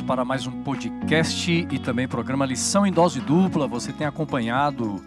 [0.00, 3.66] Para mais um podcast e também programa Lição em Dose Dupla.
[3.66, 5.04] Você tem acompanhado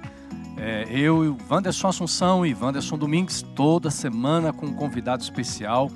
[0.58, 5.90] é, eu e o Wanderson Assunção e Wanderson Domingues toda semana com um convidado especial.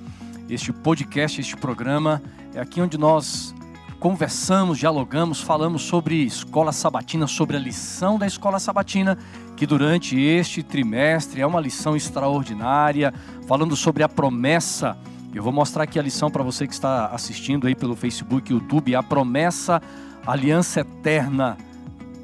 [0.50, 2.22] Este podcast, este programa
[2.54, 3.54] é aqui onde nós
[4.00, 9.18] conversamos, dialogamos, falamos sobre escola sabatina, sobre a lição da escola sabatina,
[9.55, 13.13] que durante este trimestre é uma lição extraordinária,
[13.48, 14.98] falando sobre a promessa
[15.34, 18.96] eu vou mostrar aqui a lição para você que está assistindo aí pelo Facebook, YouTube,
[18.96, 19.82] a promessa,
[20.26, 21.58] aliança eterna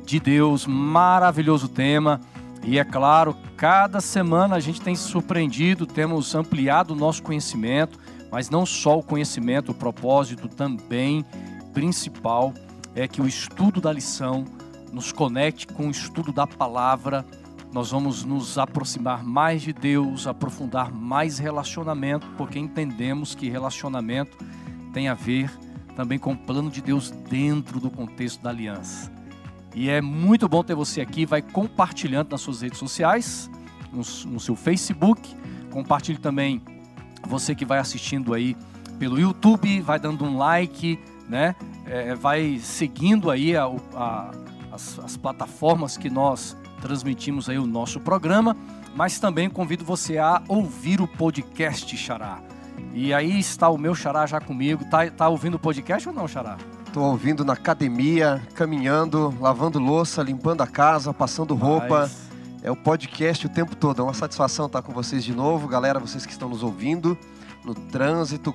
[0.06, 2.20] de Deus, maravilhoso tema.
[2.64, 8.00] E é claro, cada semana a gente tem se surpreendido, temos ampliado o nosso conhecimento,
[8.32, 11.24] mas não só o conhecimento, o propósito também
[11.74, 12.54] principal
[12.96, 14.46] é que o estudo da lição
[14.92, 17.24] nos conecte com o estudo da palavra
[17.76, 24.38] nós vamos nos aproximar mais de Deus, aprofundar mais relacionamento, porque entendemos que relacionamento
[24.94, 25.52] tem a ver
[25.94, 29.12] também com o plano de Deus dentro do contexto da aliança.
[29.76, 33.52] E é muito bom ter você aqui, vai compartilhando nas suas redes sociais,
[33.92, 35.36] no, no seu Facebook,
[35.70, 36.62] compartilhe também
[37.28, 38.56] você que vai assistindo aí
[38.98, 41.54] pelo YouTube, vai dando um like, né?
[41.86, 43.66] É, vai seguindo aí a,
[43.96, 44.32] a,
[44.72, 48.56] as, as plataformas que nós transmitimos aí o nosso programa,
[48.96, 52.40] mas também convido você a ouvir o podcast Xará.
[52.94, 54.86] E aí está o meu Xará já comigo.
[54.86, 56.58] Tá, tá ouvindo o podcast ou não, Xará?
[56.86, 62.02] Estou ouvindo na academia, caminhando, lavando louça, limpando a casa, passando roupa.
[62.02, 62.26] Mas...
[62.62, 64.02] É o podcast o tempo todo.
[64.02, 67.18] É uma satisfação estar com vocês de novo, galera, vocês que estão nos ouvindo
[67.66, 68.54] no trânsito,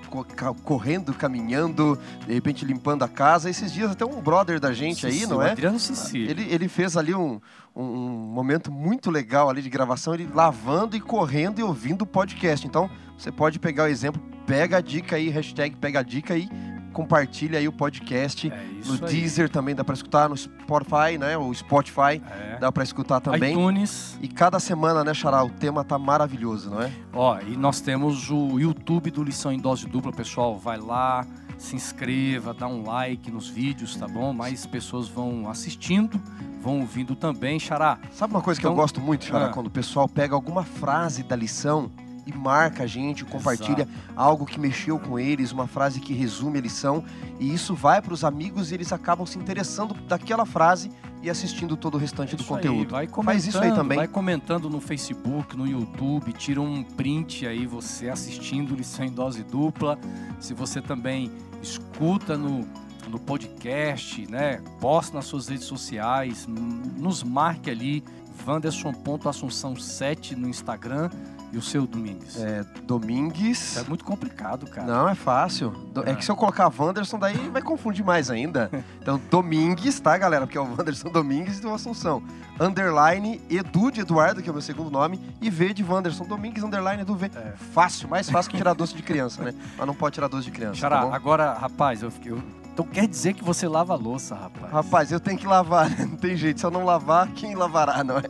[0.64, 3.50] correndo, caminhando, de repente limpando a casa.
[3.50, 5.50] Esses dias até um brother da gente aí, não é?
[5.50, 6.18] Adriano Cici.
[6.18, 7.40] Ele, ele fez ali um,
[7.74, 12.06] um, um, momento muito legal ali de gravação, ele lavando e correndo e ouvindo o
[12.06, 12.66] podcast.
[12.66, 16.48] Então, você pode pegar o exemplo, pega a dica aí, hashtag pega a dica aí,
[16.92, 18.50] compartilha aí o podcast.
[18.50, 19.12] É no aí.
[19.12, 21.36] Deezer também dá para escutar, no Spotify, né?
[21.36, 22.58] O Spotify é.
[22.58, 23.52] dá para escutar também.
[23.52, 24.18] iTunes.
[24.20, 25.42] E cada semana, né, Xará?
[25.44, 26.92] O tema tá maravilhoso, não é?
[27.12, 30.58] Ó, e nós temos o YouTube do Lição em Dose Dupla, pessoal.
[30.58, 31.26] Vai lá,
[31.58, 34.32] se inscreva, dá um like nos vídeos, tá bom?
[34.32, 36.20] Mais pessoas vão assistindo,
[36.62, 37.98] vão ouvindo também, Xará.
[38.12, 39.46] Sabe uma coisa então, que eu então, gosto muito, Xará?
[39.46, 39.48] Ah.
[39.50, 41.90] Quando o pessoal pega alguma frase da lição
[42.30, 44.12] e marca a gente, compartilha Exato.
[44.16, 47.04] algo que mexeu com eles, uma frase que resume a lição,
[47.38, 50.90] e isso vai para os amigos e eles acabam se interessando daquela frase
[51.22, 52.96] e assistindo todo o restante é do conteúdo.
[52.96, 53.98] Aí, vai Faz isso aí também.
[53.98, 59.42] Vai comentando no Facebook, no YouTube, tira um print aí você assistindo lição em dose
[59.44, 59.98] dupla.
[60.38, 61.30] Se você também
[61.62, 62.66] escuta no
[63.08, 64.62] no podcast, né?
[64.80, 68.04] Posta nas suas redes sociais, nos marque ali,
[68.44, 71.10] Vanderson.assunção7 no Instagram
[71.52, 72.36] e o seu Domingues?
[72.36, 73.76] É, Domingues.
[73.76, 74.86] É muito complicado, cara.
[74.86, 75.72] Não, é fácil.
[76.06, 78.70] É, é que se eu colocar Wanderson, daí vai confundir mais ainda.
[79.00, 80.46] Então, Domingues, tá, galera?
[80.46, 82.22] Porque é o Wanderson Domingues e do Assunção.
[82.60, 86.62] Underline Edu de Eduardo, que é o meu segundo nome, e V de Wanderson Domingues,
[86.62, 87.30] underline Edu V.
[87.34, 87.54] É.
[87.72, 89.54] Fácil, mais fácil que tirar doce de criança, né?
[89.76, 90.74] Mas não pode tirar doce de criança.
[90.74, 92.32] Xará, tá agora, rapaz, eu fiquei.
[92.32, 92.42] Eu...
[92.72, 94.72] Então quer dizer que você lava a louça, rapaz?
[94.72, 95.88] Rapaz, eu teneu que lavar?
[95.98, 96.60] Não tem jeito.
[96.60, 98.22] Se eu não lavar, quem lavará, não é?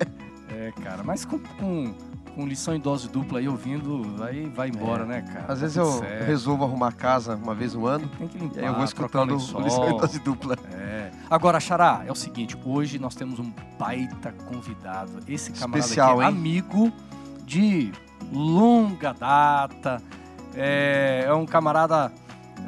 [0.49, 1.95] É, cara, mas com, com
[2.31, 5.07] com lição em dose dupla aí ouvindo, aí vai embora, é.
[5.07, 5.53] né, cara?
[5.53, 6.27] Às vezes eu certo.
[6.27, 8.09] resolvo arrumar a casa uma vez no ano.
[8.19, 10.57] Tem que limpar, e eu vou escutando o lição em dose dupla.
[10.73, 11.11] É.
[11.29, 15.13] Agora, Xará, é o seguinte, hoje nós temos um baita convidado.
[15.29, 16.93] Esse camarada Especial, aqui é amigo
[17.45, 17.93] de
[18.33, 20.03] longa data.
[20.55, 22.13] É, é um camarada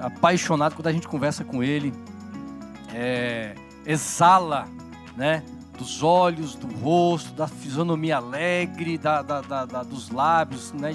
[0.01, 1.93] apaixonado quando a gente conversa com ele.
[2.95, 3.55] É,
[3.87, 4.67] exala,
[5.17, 5.43] né?
[5.77, 10.95] Dos olhos, do rosto, da fisionomia alegre, da, da, da, da dos lábios, né?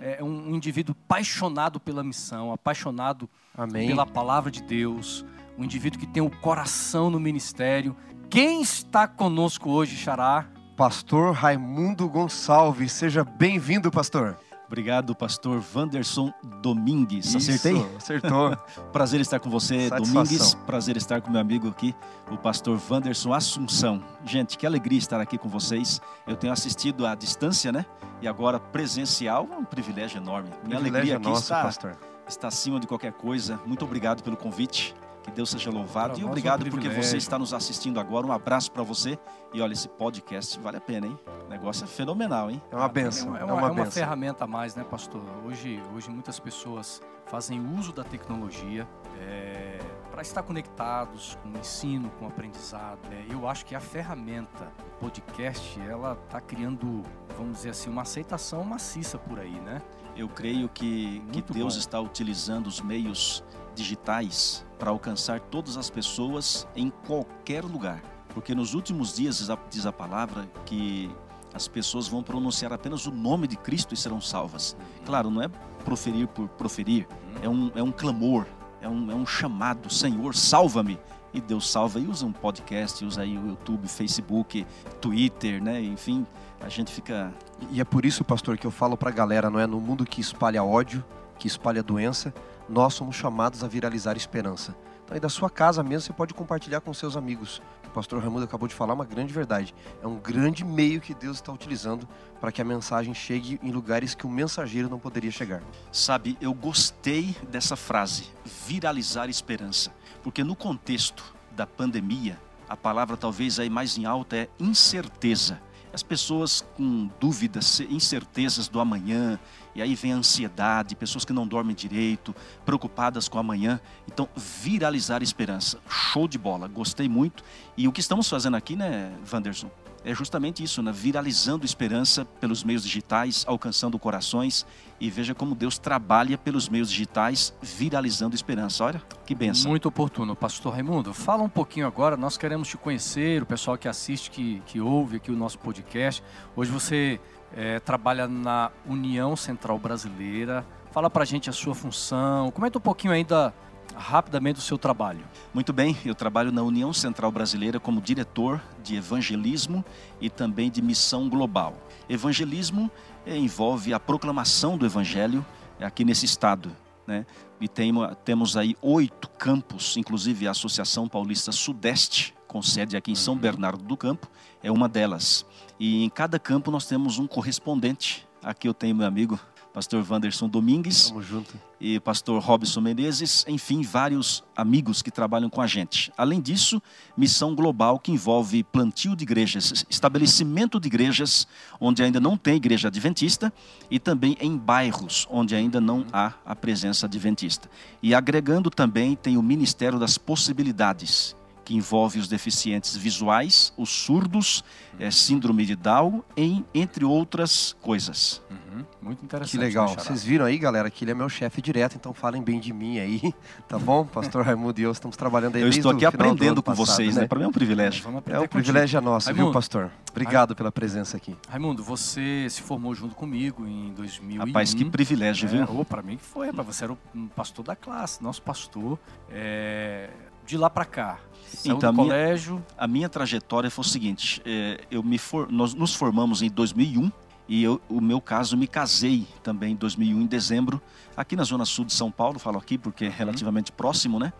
[0.00, 3.86] É um indivíduo apaixonado pela missão, apaixonado Amém.
[3.86, 5.24] pela palavra de Deus,
[5.56, 7.94] um indivíduo que tem o coração no ministério.
[8.28, 10.46] Quem está conosco hoje, Xará?
[10.76, 12.90] Pastor Raimundo Gonçalves.
[12.92, 14.36] Seja bem-vindo, pastor.
[14.72, 16.32] Obrigado, pastor Wanderson
[16.62, 17.26] Domingues.
[17.26, 17.76] Isso, Acertei?
[17.94, 18.56] Acertou.
[18.90, 20.54] Prazer estar com você, Domingues.
[20.64, 21.94] Prazer estar com meu amigo aqui,
[22.30, 24.02] o pastor Wanderson Assunção.
[24.24, 26.00] Gente, que alegria estar aqui com vocês.
[26.26, 27.84] Eu tenho assistido à distância, né?
[28.22, 30.48] E agora presencial, é um privilégio enorme.
[30.64, 31.96] Minha privilégio alegria aqui nosso, está, pastor.
[32.26, 33.60] está acima de qualquer coisa.
[33.66, 34.94] Muito obrigado pelo convite.
[35.22, 36.18] Que Deus seja louvado.
[36.18, 38.26] e obrigado é um porque você está nos assistindo agora.
[38.26, 39.18] Um abraço para você.
[39.52, 41.18] E olha, esse podcast vale a pena, hein?
[41.46, 42.62] O negócio é fenomenal, hein?
[42.70, 43.36] É uma benção.
[43.36, 45.22] É uma, é uma, é uma ferramenta a mais, né, pastor?
[45.44, 48.86] Hoje, hoje muitas pessoas fazem uso da tecnologia.
[49.20, 49.78] É,
[50.12, 53.00] para estar conectados com o ensino, com o aprendizado.
[53.10, 54.70] É, eu acho que a ferramenta
[55.00, 57.02] podcast, ela está criando,
[57.36, 59.80] vamos dizer assim, uma aceitação maciça por aí, né?
[60.14, 61.80] Eu creio que, que Deus bom.
[61.80, 63.42] está utilizando os meios
[63.74, 68.02] digitais para alcançar todas as pessoas em qualquer lugar.
[68.34, 71.08] Porque nos últimos dias diz a palavra que
[71.54, 74.76] as pessoas vão pronunciar apenas o nome de Cristo e serão salvas.
[75.06, 75.46] Claro, não é
[75.84, 77.06] proferir por proferir,
[77.40, 78.44] é um, é um clamor,
[78.80, 80.98] é um, é um chamado: Senhor, salva-me.
[81.32, 84.66] E Deus salva e usa um podcast, usa aí o YouTube, Facebook,
[85.00, 85.80] Twitter, né?
[85.80, 86.26] Enfim,
[86.60, 87.32] a gente fica.
[87.70, 90.04] E é por isso, pastor, que eu falo para a galera: não é no mundo
[90.04, 91.04] que espalha ódio,
[91.42, 92.32] que espalha doença,
[92.68, 94.76] nós somos chamados a viralizar esperança.
[95.04, 97.60] Então, aí da sua casa mesmo, você pode compartilhar com seus amigos.
[97.84, 99.74] O pastor Raimundo acabou de falar uma grande verdade.
[100.00, 102.08] É um grande meio que Deus está utilizando
[102.40, 105.64] para que a mensagem chegue em lugares que o mensageiro não poderia chegar.
[105.90, 108.30] Sabe, eu gostei dessa frase,
[108.64, 109.92] viralizar esperança,
[110.22, 115.60] porque no contexto da pandemia, a palavra talvez aí mais em alta é incerteza
[115.92, 119.38] as pessoas com dúvidas, incertezas do amanhã,
[119.74, 122.34] e aí vem a ansiedade, pessoas que não dormem direito,
[122.64, 123.80] preocupadas com o amanhã.
[124.06, 125.78] Então, viralizar esperança.
[125.88, 127.42] Show de bola, gostei muito.
[127.76, 129.70] E o que estamos fazendo aqui, né, Wanderson?
[130.04, 130.90] É justamente isso, né?
[130.92, 134.66] viralizando esperança pelos meios digitais, alcançando corações.
[135.00, 138.84] E veja como Deus trabalha pelos meios digitais, viralizando esperança.
[138.84, 139.70] Olha que benção.
[139.70, 140.34] Muito oportuno.
[140.36, 142.16] Pastor Raimundo, fala um pouquinho agora.
[142.16, 146.22] Nós queremos te conhecer, o pessoal que assiste, que, que ouve aqui o nosso podcast.
[146.54, 147.20] Hoje você
[147.52, 150.64] é, trabalha na União Central Brasileira.
[150.92, 152.50] Fala pra gente a sua função.
[152.50, 153.54] Comenta um pouquinho ainda
[153.96, 155.24] rapidamente o seu trabalho.
[155.52, 159.84] Muito bem, eu trabalho na União Central Brasileira como diretor de evangelismo
[160.20, 161.74] e também de missão global.
[162.08, 162.90] Evangelismo
[163.26, 165.44] eh, envolve a proclamação do evangelho
[165.80, 166.74] aqui nesse estado,
[167.06, 167.26] né?
[167.60, 167.92] E tem,
[168.24, 173.40] temos aí oito campos, inclusive a Associação Paulista Sudeste, com sede aqui em São uhum.
[173.40, 174.28] Bernardo do Campo,
[174.62, 175.46] é uma delas.
[175.78, 178.26] E em cada campo nós temos um correspondente.
[178.42, 179.38] Aqui eu tenho meu amigo
[179.72, 181.54] pastor Wanderson Domingues Tamo junto.
[181.80, 186.12] e pastor Robson Menezes, enfim, vários amigos que trabalham com a gente.
[186.16, 186.82] Além disso,
[187.16, 191.46] missão global que envolve plantio de igrejas, estabelecimento de igrejas
[191.80, 193.52] onde ainda não tem igreja adventista
[193.90, 197.70] e também em bairros onde ainda não há a presença adventista.
[198.02, 201.34] E agregando também tem o Ministério das Possibilidades,
[201.64, 204.64] que envolve os deficientes visuais, os surdos,
[204.98, 208.42] é, síndrome de Down, em, entre outras coisas.
[208.50, 209.52] Uhum, muito interessante.
[209.52, 209.88] Que legal.
[209.88, 212.98] Vocês viram aí, galera, que ele é meu chefe direto, então falem bem de mim
[212.98, 213.34] aí,
[213.68, 214.04] tá bom?
[214.04, 217.22] Pastor Raimundo e eu estamos trabalhando aí Eu estou aqui aprendendo com passado, vocês, né?
[217.22, 217.28] né?
[217.28, 218.04] Para mim é um privilégio.
[218.26, 219.90] É um privilégio nosso, Raimundo, viu, pastor?
[220.10, 221.36] Obrigado pela presença aqui.
[221.48, 224.46] Raimundo, você se formou junto comigo em 2001.
[224.46, 225.84] Rapaz, que privilégio, é, viu?
[225.84, 226.98] Para mim que foi, você era o
[227.34, 228.98] pastor da classe, nosso pastor.
[229.30, 230.10] É,
[230.46, 231.18] de lá para cá,
[231.54, 232.54] Saiu então, do a colégio.
[232.54, 236.50] Minha, a minha trajetória foi o seguinte: é, eu me for, nós nos formamos em
[236.50, 237.12] 2001
[237.48, 240.80] e eu, o meu caso me casei também em 2001 em dezembro
[241.16, 243.14] aqui na zona sul de São Paulo, falo aqui porque é uhum.
[243.14, 243.76] relativamente uhum.
[243.76, 244.32] próximo, né?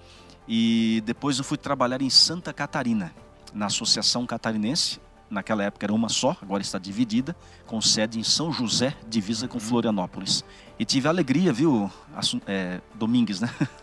[0.49, 3.13] E depois eu fui trabalhar em Santa Catarina,
[3.53, 5.01] na Associação Catarinense.
[5.31, 7.35] Naquela época era uma só, agora está dividida,
[7.67, 9.61] com sede em São José, divisa com uhum.
[9.61, 10.45] Florianópolis.
[10.79, 11.91] E tive a alegria, viu,
[12.47, 13.49] é, Domingues, né?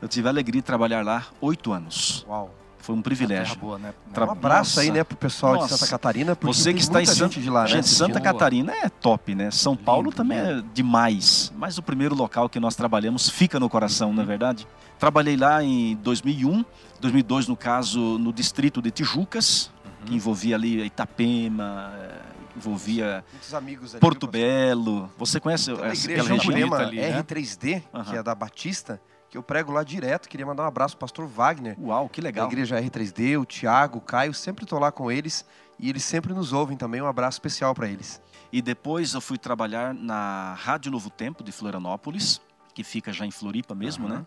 [0.00, 2.24] Eu tive a alegria de trabalhar lá oito anos.
[2.28, 2.54] Uau.
[2.78, 3.56] Foi um privilégio.
[3.56, 3.92] Boa, né?
[4.16, 4.80] Um abraço Nossa.
[4.80, 5.74] aí, né, pro pessoal Nossa.
[5.74, 6.36] de Santa Catarina.
[6.40, 9.50] Você que está em Santa, de lá, né, gente, Santa Catarina é top, né?
[9.50, 11.52] São Lindo, Paulo também é demais.
[11.56, 14.14] Mas o primeiro local que nós trabalhamos fica no coração, uhum.
[14.14, 14.66] não é verdade?
[14.98, 16.64] Trabalhei lá em 2001,
[17.00, 20.06] 2002 no caso no distrito de Tijucas, uhum.
[20.06, 22.18] que envolvia ali Itapema, eh,
[22.56, 25.10] envolvia ali, Porto Belo.
[25.18, 26.74] Você conhece então, essa, igreja aquela região?
[26.74, 27.22] Ali, né?
[27.22, 28.04] R3D, uhum.
[28.04, 28.98] que é da Batista
[29.30, 30.28] que eu prego lá direto.
[30.28, 31.76] Queria mandar um abraço pro pastor Wagner.
[31.80, 32.46] Uau, que legal.
[32.46, 35.46] Da igreja R3D, o Tiago, o Caio, sempre estou lá com eles
[35.78, 37.00] e eles sempre nos ouvem também.
[37.00, 38.20] Um abraço especial para eles.
[38.52, 42.40] E depois eu fui trabalhar na Rádio Novo Tempo de Florianópolis,
[42.74, 44.14] que fica já em Floripa mesmo, uhum.
[44.14, 44.26] né?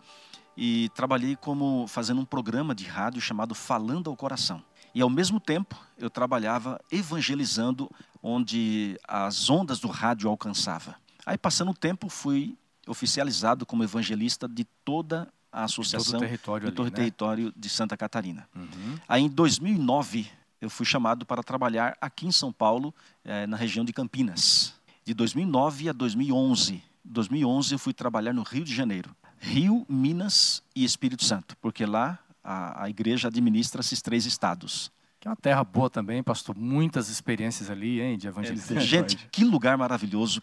[0.56, 4.62] E trabalhei como fazendo um programa de rádio chamado Falando ao Coração.
[4.94, 7.90] E ao mesmo tempo eu trabalhava evangelizando
[8.22, 10.94] onde as ondas do rádio alcançava.
[11.26, 16.24] Aí passando o tempo fui oficializado como evangelista de toda a associação de todo o
[16.24, 16.96] território, todo ali, né?
[16.96, 18.48] território de Santa Catarina.
[18.54, 18.98] Uhum.
[19.08, 20.26] Aí em 2009
[20.60, 24.74] eu fui chamado para trabalhar aqui em São Paulo, eh, na região de Campinas.
[25.04, 26.82] De 2009 a 2011.
[27.04, 29.14] 2011 eu fui trabalhar no Rio de Janeiro.
[29.38, 34.90] Rio, Minas e Espírito Santo, porque lá a, a igreja administra esses três estados.
[35.20, 36.56] Que é uma terra boa também, pastor.
[36.56, 38.76] Muitas experiências ali, hein, de evangelização.
[38.76, 40.42] É, gente, que lugar maravilhoso,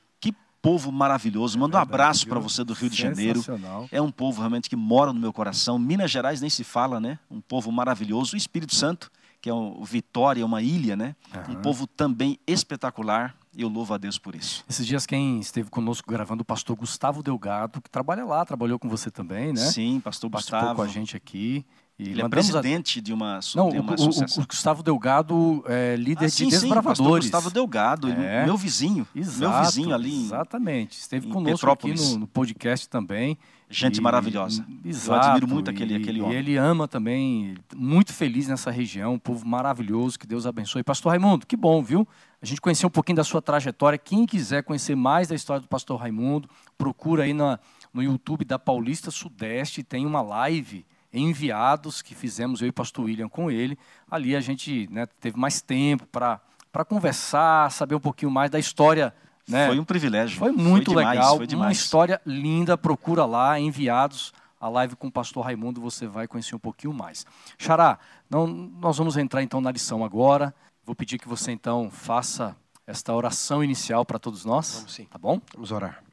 [0.61, 1.57] povo maravilhoso.
[1.57, 3.43] Manda um abraço para você do Rio de Janeiro.
[3.91, 5.79] É um povo realmente que mora no meu coração.
[5.79, 7.17] Minas Gerais nem se fala, né?
[7.29, 8.35] Um povo maravilhoso.
[8.35, 11.15] O Espírito Santo, que é o Vitória, uma ilha, né?
[11.33, 11.55] Uhum.
[11.55, 13.35] Um povo também espetacular.
[13.53, 14.63] E eu louvo a Deus por isso.
[14.69, 18.87] Esses dias quem esteve conosco gravando o pastor Gustavo Delgado, que trabalha lá, trabalhou com
[18.87, 19.59] você também, né?
[19.59, 20.75] Sim, pastor Participou Gustavo.
[20.77, 21.65] com a gente aqui.
[21.99, 23.01] E Ele é presidente a...
[23.01, 24.41] de uma, Não, de uma o, associação.
[24.41, 27.25] O, o Gustavo Delgado é líder ah, de sim, desbravadores.
[27.25, 28.43] Sim, Gustavo Delgado, é.
[28.43, 29.07] meu vizinho.
[29.15, 30.23] Exato, meu vizinho ali.
[30.23, 30.97] Exatamente.
[30.97, 33.37] Esteve em conosco aqui no, no, podcast também.
[33.69, 34.65] Gente e, maravilhosa.
[34.83, 36.35] Exato, Eu admiro muito aquele, aquele homem.
[36.35, 40.83] E ele ama também, muito feliz nessa região, um povo maravilhoso, que Deus abençoe.
[40.83, 42.07] Pastor Raimundo, que bom, viu?
[42.41, 43.99] A gente conheceu um pouquinho da sua trajetória.
[43.99, 47.59] Quem quiser conhecer mais da história do pastor Raimundo, procura aí na,
[47.93, 50.83] no YouTube da Paulista Sudeste, tem uma live
[51.13, 53.77] enviados que fizemos eu e o pastor William com ele.
[54.09, 59.13] Ali a gente né, teve mais tempo para conversar, saber um pouquinho mais da história.
[59.47, 59.67] Né?
[59.67, 60.37] Foi um privilégio.
[60.37, 62.77] Foi muito foi legal, demais, uma história linda.
[62.77, 64.33] Procura lá, enviados.
[64.59, 67.25] A live com o pastor Raimundo, você vai conhecer um pouquinho mais.
[67.57, 67.97] Xará,
[68.29, 70.53] não, nós vamos entrar então na lição agora.
[70.85, 74.75] Vou pedir que você então faça esta oração inicial para todos nós.
[74.75, 75.05] Vamos sim.
[75.05, 75.41] Tá bom?
[75.53, 76.03] Vamos orar.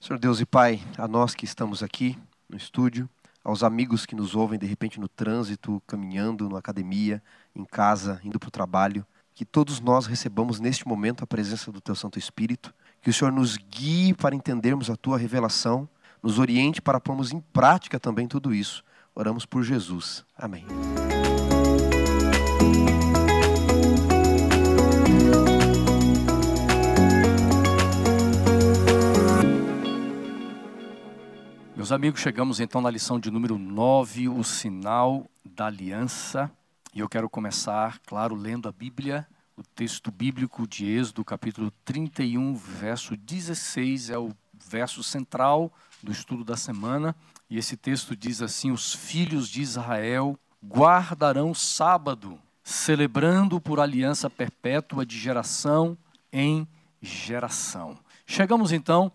[0.00, 3.06] Senhor Deus e Pai, a nós que estamos aqui no estúdio,
[3.44, 7.22] aos amigos que nos ouvem de repente no trânsito, caminhando, na academia,
[7.54, 11.80] em casa, indo para o trabalho, que todos nós recebamos neste momento a presença do
[11.80, 15.88] Teu Santo Espírito, que o Senhor nos guie para entendermos a Tua revelação,
[16.22, 18.84] nos oriente para pormos em prática também tudo isso.
[19.14, 20.24] Oramos por Jesus.
[20.36, 20.66] Amém.
[31.80, 36.50] Meus amigos, chegamos então na lição de número 9, o sinal da aliança.
[36.94, 42.54] E eu quero começar, claro, lendo a Bíblia, o texto bíblico de Êxodo, capítulo 31,
[42.54, 44.30] verso 16, é o
[44.62, 45.72] verso central
[46.02, 47.16] do estudo da semana.
[47.48, 55.06] E esse texto diz assim: Os filhos de Israel guardarão sábado, celebrando por aliança perpétua
[55.06, 55.96] de geração
[56.30, 56.68] em
[57.00, 57.96] geração.
[58.26, 59.10] Chegamos então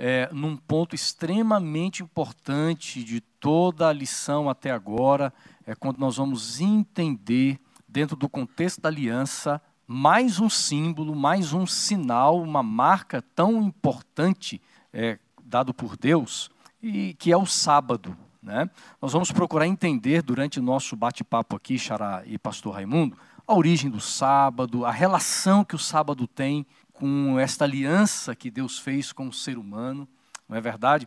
[0.00, 5.34] é, num ponto extremamente importante de toda a lição até agora,
[5.66, 11.66] é quando nós vamos entender, dentro do contexto da aliança, mais um símbolo, mais um
[11.66, 14.62] sinal, uma marca tão importante
[14.92, 16.48] é, dado por Deus,
[16.80, 18.16] e que é o sábado.
[18.40, 18.70] Né?
[19.02, 23.90] Nós vamos procurar entender durante o nosso bate-papo aqui, Xará e Pastor Raimundo, a origem
[23.90, 26.64] do sábado, a relação que o sábado tem
[26.98, 30.08] com esta aliança que Deus fez com o ser humano,
[30.48, 31.06] não é verdade?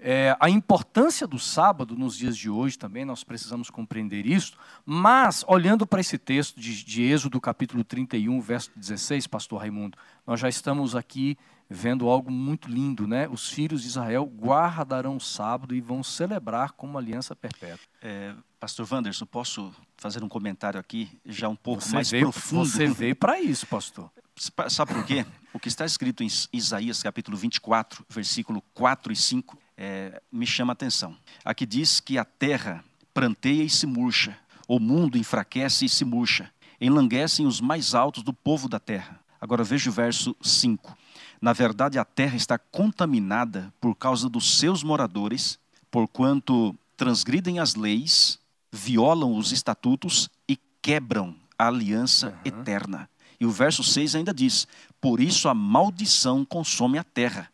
[0.00, 5.44] É, a importância do sábado nos dias de hoje também, nós precisamos compreender isso, mas
[5.46, 10.48] olhando para esse texto de, de Êxodo, capítulo 31, verso 16, pastor Raimundo, nós já
[10.48, 11.36] estamos aqui
[11.70, 13.28] vendo algo muito lindo, né?
[13.28, 17.86] Os filhos de Israel guardarão o sábado e vão celebrar como aliança perpétua.
[18.00, 22.64] É, pastor Wanderson, posso fazer um comentário aqui, já um pouco você mais veio, profundo?
[22.64, 24.10] Você veio para isso, pastor.
[24.68, 25.26] Sabe por quê?
[25.52, 30.72] O que está escrito em Isaías capítulo 24, versículo 4 e 5, é, me chama
[30.72, 31.16] a atenção.
[31.44, 36.50] Aqui diz que a terra pranteia e se murcha, o mundo enfraquece e se murcha,
[36.80, 39.18] enlanguecem os mais altos do povo da terra.
[39.40, 40.96] Agora veja o verso 5.
[41.40, 45.58] Na verdade, a terra está contaminada por causa dos seus moradores,
[45.90, 48.38] porquanto transgridem as leis,
[48.72, 52.38] violam os estatutos e quebram a aliança uhum.
[52.44, 53.08] eterna.
[53.40, 54.66] E o verso 6 ainda diz:
[55.00, 57.50] Por isso a maldição consome a terra,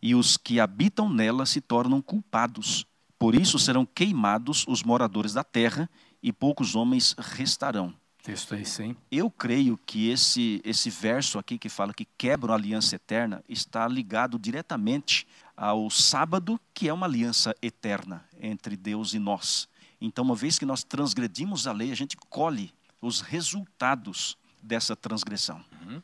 [0.00, 2.86] e os que habitam nela se tornam culpados.
[3.18, 5.88] Por isso serão queimados os moradores da terra,
[6.22, 7.94] e poucos homens restarão.
[8.22, 8.96] Texto aí, sim.
[9.08, 13.86] Eu creio que esse, esse verso aqui que fala que quebram a aliança eterna está
[13.86, 19.68] ligado diretamente ao sábado, que é uma aliança eterna entre Deus e nós.
[20.00, 24.36] Então, uma vez que nós transgredimos a lei, a gente colhe os resultados
[24.66, 25.64] dessa transgressão.
[25.82, 26.02] Uhum.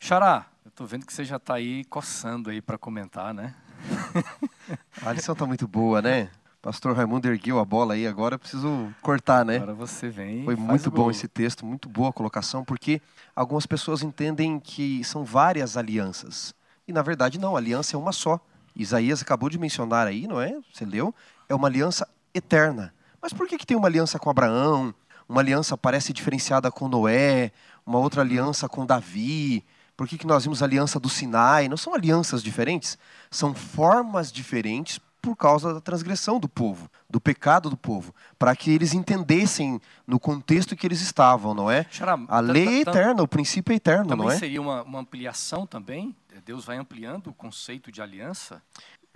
[0.00, 3.54] Xará, eu estou vendo que você já está aí coçando aí para comentar, né?
[5.04, 6.30] a lição está muito boa, né?
[6.60, 9.56] Pastor Raimundo ergueu a bola aí, agora eu preciso cortar, né?
[9.56, 10.44] Agora você vem.
[10.44, 13.00] Foi muito bom esse texto, muito boa a colocação, porque
[13.34, 16.52] algumas pessoas entendem que são várias alianças.
[16.86, 18.40] E na verdade não, a aliança é uma só.
[18.74, 20.58] Isaías acabou de mencionar aí, não é?
[20.72, 21.14] Você leu?
[21.48, 22.92] É uma aliança eterna.
[23.20, 24.94] Mas por que, que tem uma aliança com Abraão?
[25.28, 27.52] Uma aliança parece diferenciada com Noé,
[27.88, 29.64] uma outra aliança com Davi.
[29.96, 31.68] Por que, que nós vimos a aliança do Sinai?
[31.68, 32.98] Não são alianças diferentes?
[33.30, 38.70] São formas diferentes por causa da transgressão do povo, do pecado do povo, para que
[38.70, 41.84] eles entendessem no contexto que eles estavam, não é?
[42.28, 44.38] A lei é eterna, o princípio é eterno, não é?
[44.38, 46.14] seria uma, uma ampliação também?
[46.44, 48.62] Deus vai ampliando o conceito de aliança?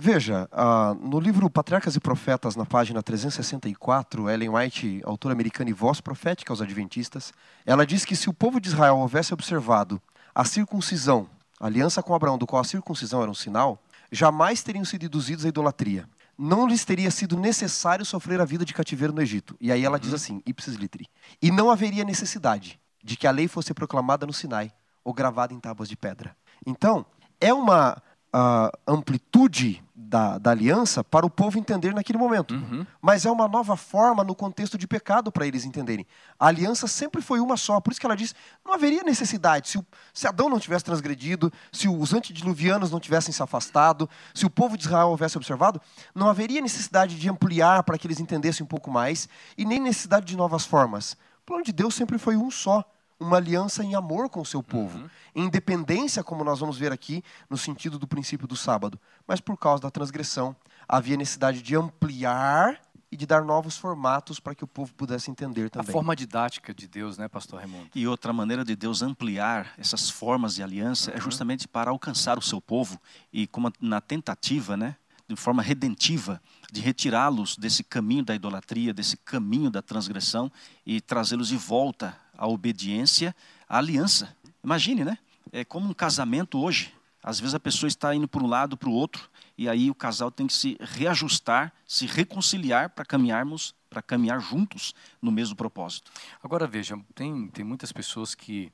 [0.05, 5.73] Veja, uh, no livro Patriarcas e Profetas, na página 364, Ellen White, autora americana e
[5.73, 7.33] voz profética aos adventistas,
[7.65, 10.03] ela diz que se o povo de Israel houvesse observado
[10.35, 11.29] a circuncisão,
[11.61, 13.81] a aliança com Abraão, do qual a circuncisão era um sinal,
[14.11, 16.09] jamais teriam sido induzidos à idolatria.
[16.37, 19.57] Não lhes teria sido necessário sofrer a vida de cativeiro no Egito.
[19.61, 20.17] E aí ela diz uhum.
[20.17, 21.07] assim, ipsis litri.
[21.41, 24.73] E não haveria necessidade de que a lei fosse proclamada no Sinai
[25.05, 26.35] ou gravada em tábuas de pedra.
[26.67, 27.07] Então,
[27.41, 28.03] é uma
[28.35, 32.55] uh, amplitude da, da, aliança para o povo entender naquele momento.
[32.55, 32.87] Uhum.
[33.01, 36.07] Mas é uma nova forma no contexto de pecado para eles entenderem.
[36.39, 37.81] A aliança sempre foi uma só.
[37.81, 38.35] Por isso que ela diz:
[38.65, 39.71] não haveria necessidade.
[39.71, 44.45] Se, o, se Adão não tivesse transgredido, se os antediluvianos não tivessem se afastado, se
[44.45, 45.81] o povo de Israel houvesse observado,
[46.15, 50.27] não haveria necessidade de ampliar para que eles entendessem um pouco mais e nem necessidade
[50.27, 51.17] de novas formas.
[51.43, 52.85] O plano de Deus sempre foi um só
[53.23, 54.99] uma aliança em amor com o seu povo.
[54.99, 55.09] Uhum.
[55.35, 59.01] Em independência, como nós vamos ver aqui, no sentido do princípio do sábado.
[59.27, 60.55] Mas por causa da transgressão,
[60.89, 65.69] havia necessidade de ampliar e de dar novos formatos para que o povo pudesse entender
[65.69, 65.89] também.
[65.89, 67.91] A forma didática de Deus, né, pastor Raimundo?
[67.95, 71.19] E outra maneira de Deus ampliar essas formas de aliança é uhum.
[71.19, 72.99] é justamente para alcançar o seu povo
[73.31, 74.97] e como na tentativa, né,
[75.29, 80.51] de forma redentiva, de retirá-los desse caminho da idolatria, desse caminho da transgressão
[80.87, 83.37] e trazê-los de volta à obediência,
[83.69, 84.37] à aliança.
[84.65, 85.19] Imagine, né?
[85.53, 86.93] É como um casamento hoje.
[87.23, 89.95] Às vezes a pessoa está indo para um lado, para o outro, e aí o
[89.95, 96.11] casal tem que se reajustar, se reconciliar para caminharmos, para caminhar juntos no mesmo propósito.
[96.43, 98.73] Agora veja, tem, tem muitas pessoas que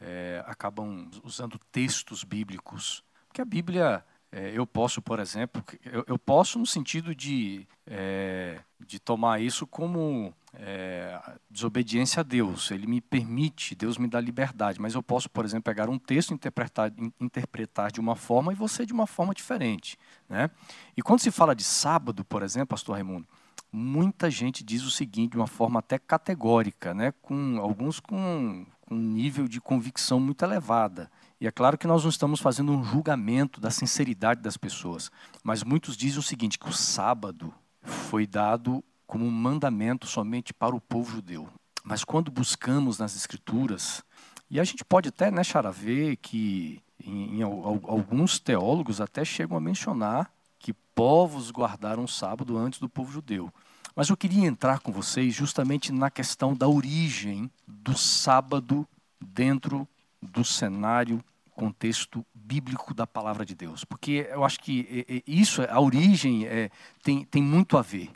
[0.00, 6.18] é, acabam usando textos bíblicos, porque a Bíblia é, eu posso, por exemplo, eu, eu
[6.18, 12.70] posso no sentido de, é, de tomar isso como é, desobediência a Deus.
[12.70, 16.30] Ele me permite, Deus me dá liberdade, mas eu posso, por exemplo, pegar um texto
[16.30, 19.96] e interpretar, interpretar de uma forma e você de uma forma diferente.
[20.28, 20.50] Né?
[20.96, 23.26] E quando se fala de sábado, por exemplo, pastor Raimundo,
[23.72, 27.12] muita gente diz o seguinte de uma forma até categórica, né?
[27.22, 31.10] com alguns com, com um nível de convicção muito elevada.
[31.40, 35.10] E é claro que nós não estamos fazendo um julgamento da sinceridade das pessoas,
[35.42, 40.72] mas muitos dizem o seguinte: que o sábado foi dado como um mandamento somente para
[40.74, 41.48] o povo judeu.
[41.82, 44.04] Mas quando buscamos nas Escrituras,
[44.48, 49.56] e a gente pode até, né, Chara, ver que em, em, alguns teólogos até chegam
[49.56, 53.52] a mencionar que povos guardaram o sábado antes do povo judeu.
[53.96, 58.86] Mas eu queria entrar com vocês justamente na questão da origem do sábado
[59.20, 59.88] dentro
[60.22, 61.20] do cenário,
[61.50, 63.84] contexto bíblico da palavra de Deus.
[63.84, 66.70] Porque eu acho que isso, a origem, é,
[67.02, 68.08] tem, tem muito a ver.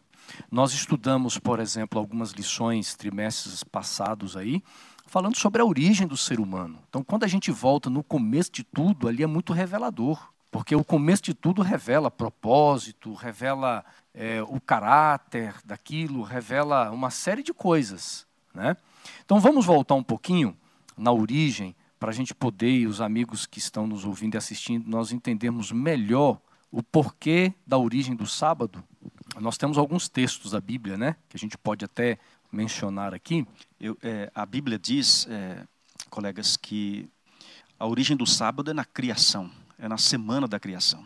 [0.51, 4.63] Nós estudamos, por exemplo, algumas lições trimestres passados aí,
[5.07, 6.79] falando sobre a origem do ser humano.
[6.89, 10.33] Então, quando a gente volta no começo de tudo, ali é muito revelador.
[10.51, 13.85] Porque o começo de tudo revela propósito, revela
[14.15, 18.25] é, o caráter daquilo, revela uma série de coisas.
[18.55, 18.77] Né?
[19.25, 20.57] Então vamos voltar um pouquinho
[20.97, 24.89] na origem para a gente poder, e os amigos que estão nos ouvindo e assistindo,
[24.89, 26.39] nós entendermos melhor
[26.71, 28.85] o porquê da origem do sábado.
[29.41, 32.19] Nós temos alguns textos da Bíblia, né, que a gente pode até
[32.53, 33.47] mencionar aqui.
[33.81, 35.67] Eu, é, a Bíblia diz, é,
[36.09, 37.09] colegas, que
[37.79, 41.05] a origem do sábado é na criação, é na semana da criação.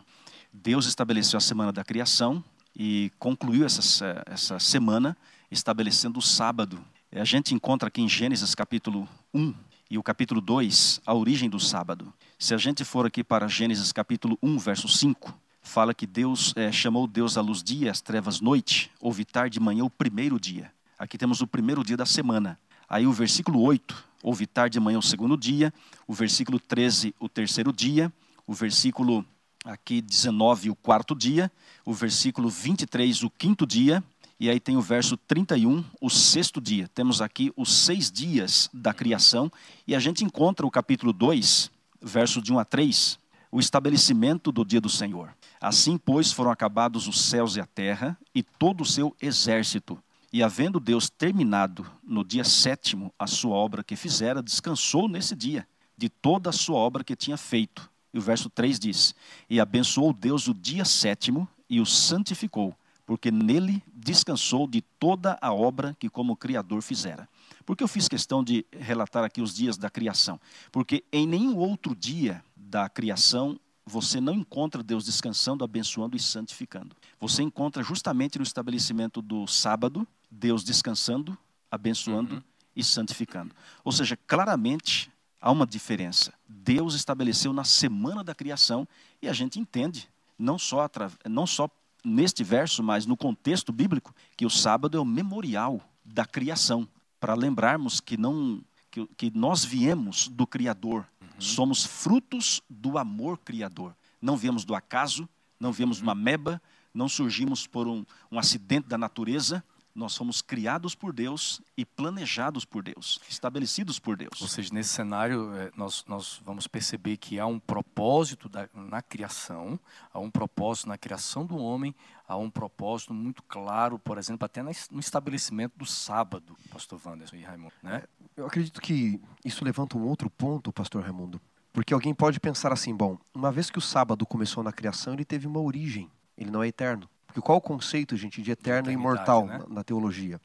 [0.53, 2.43] Deus estabeleceu a semana da criação
[2.75, 5.17] e concluiu essa, essa semana
[5.49, 6.83] estabelecendo o sábado.
[7.11, 9.53] A gente encontra aqui em Gênesis capítulo 1,
[9.89, 12.13] e o capítulo 2, a origem do sábado.
[12.37, 15.33] Se a gente for aqui para Gênesis capítulo 1, verso 5,
[15.69, 19.85] fala que Deus é, chamou Deus a luz dia, as trevas noite, houve tarde manhã
[19.85, 20.71] o primeiro dia.
[20.97, 22.59] Aqui temos o primeiro dia da semana.
[22.89, 25.71] Aí o versículo 8, houve tarde manhã o segundo dia,
[26.07, 28.11] o versículo 13, o terceiro dia,
[28.47, 29.23] o versículo
[29.63, 31.51] aqui 19, o quarto dia,
[31.85, 34.03] o versículo 23, o quinto dia,
[34.39, 36.89] e aí tem o verso 31, o sexto dia.
[36.95, 39.51] Temos aqui os seis dias da criação.
[39.85, 41.69] E a gente encontra o capítulo 2,
[42.01, 43.19] verso de 1 a 3,
[43.51, 45.35] o estabelecimento do dia do Senhor.
[45.59, 50.01] Assim, pois, foram acabados os céus e a terra e todo o seu exército.
[50.31, 55.67] E havendo Deus terminado no dia sétimo a sua obra que fizera, descansou nesse dia
[55.97, 57.89] de toda a sua obra que tinha feito.
[58.13, 59.15] E o verso 3 diz:
[59.49, 62.75] E abençoou Deus o dia sétimo e o santificou
[63.09, 67.27] porque nele descansou de toda a obra que como Criador fizera.
[67.65, 70.39] Por que eu fiz questão de relatar aqui os dias da criação?
[70.71, 76.95] Porque em nenhum outro dia da criação você não encontra Deus descansando, abençoando e santificando.
[77.19, 81.35] Você encontra justamente no estabelecimento do sábado, Deus descansando,
[81.71, 82.43] abençoando uhum.
[82.75, 83.53] e santificando.
[83.83, 86.31] Ou seja, claramente há uma diferença.
[86.47, 88.87] Deus estabeleceu na semana da criação
[89.21, 90.87] e a gente entende, não só,
[91.27, 91.67] não só
[92.05, 96.87] neste verso, mas no contexto bíblico, que o sábado é o memorial da criação,
[97.19, 101.05] para lembrarmos que não que, que nós viemos do Criador,
[101.39, 103.95] Somos frutos do amor criador.
[104.21, 106.61] Não viemos do acaso, não viemos de uma meba,
[106.93, 109.63] não surgimos por um, um acidente da natureza,
[109.99, 114.41] nós fomos criados por Deus e planejados por Deus, estabelecidos por Deus.
[114.41, 119.01] Ou seja, nesse cenário, é, nós, nós vamos perceber que há um propósito da, na
[119.01, 119.77] criação,
[120.13, 121.93] há um propósito na criação do homem,
[122.25, 127.43] há um propósito muito claro, por exemplo, até no estabelecimento do sábado, pastor Wanderson e
[127.43, 127.73] Raimundo.
[127.83, 128.03] Né?
[128.37, 131.41] Eu acredito que isso levanta um outro ponto, pastor Raimundo,
[131.73, 135.25] porque alguém pode pensar assim, bom, uma vez que o sábado começou na criação, ele
[135.25, 137.09] teve uma origem, ele não é eterno.
[137.39, 139.59] Porque qual o conceito, gente, de eterno e imortal né?
[139.59, 140.41] na, na teologia?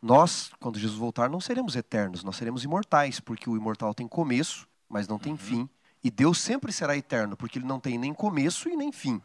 [0.00, 4.68] Nós, quando Jesus voltar, não seremos eternos, nós seremos imortais, porque o imortal tem começo,
[4.86, 5.38] mas não tem uhum.
[5.38, 5.68] fim.
[6.02, 9.22] E Deus sempre será eterno, porque ele não tem nem começo e nem fim.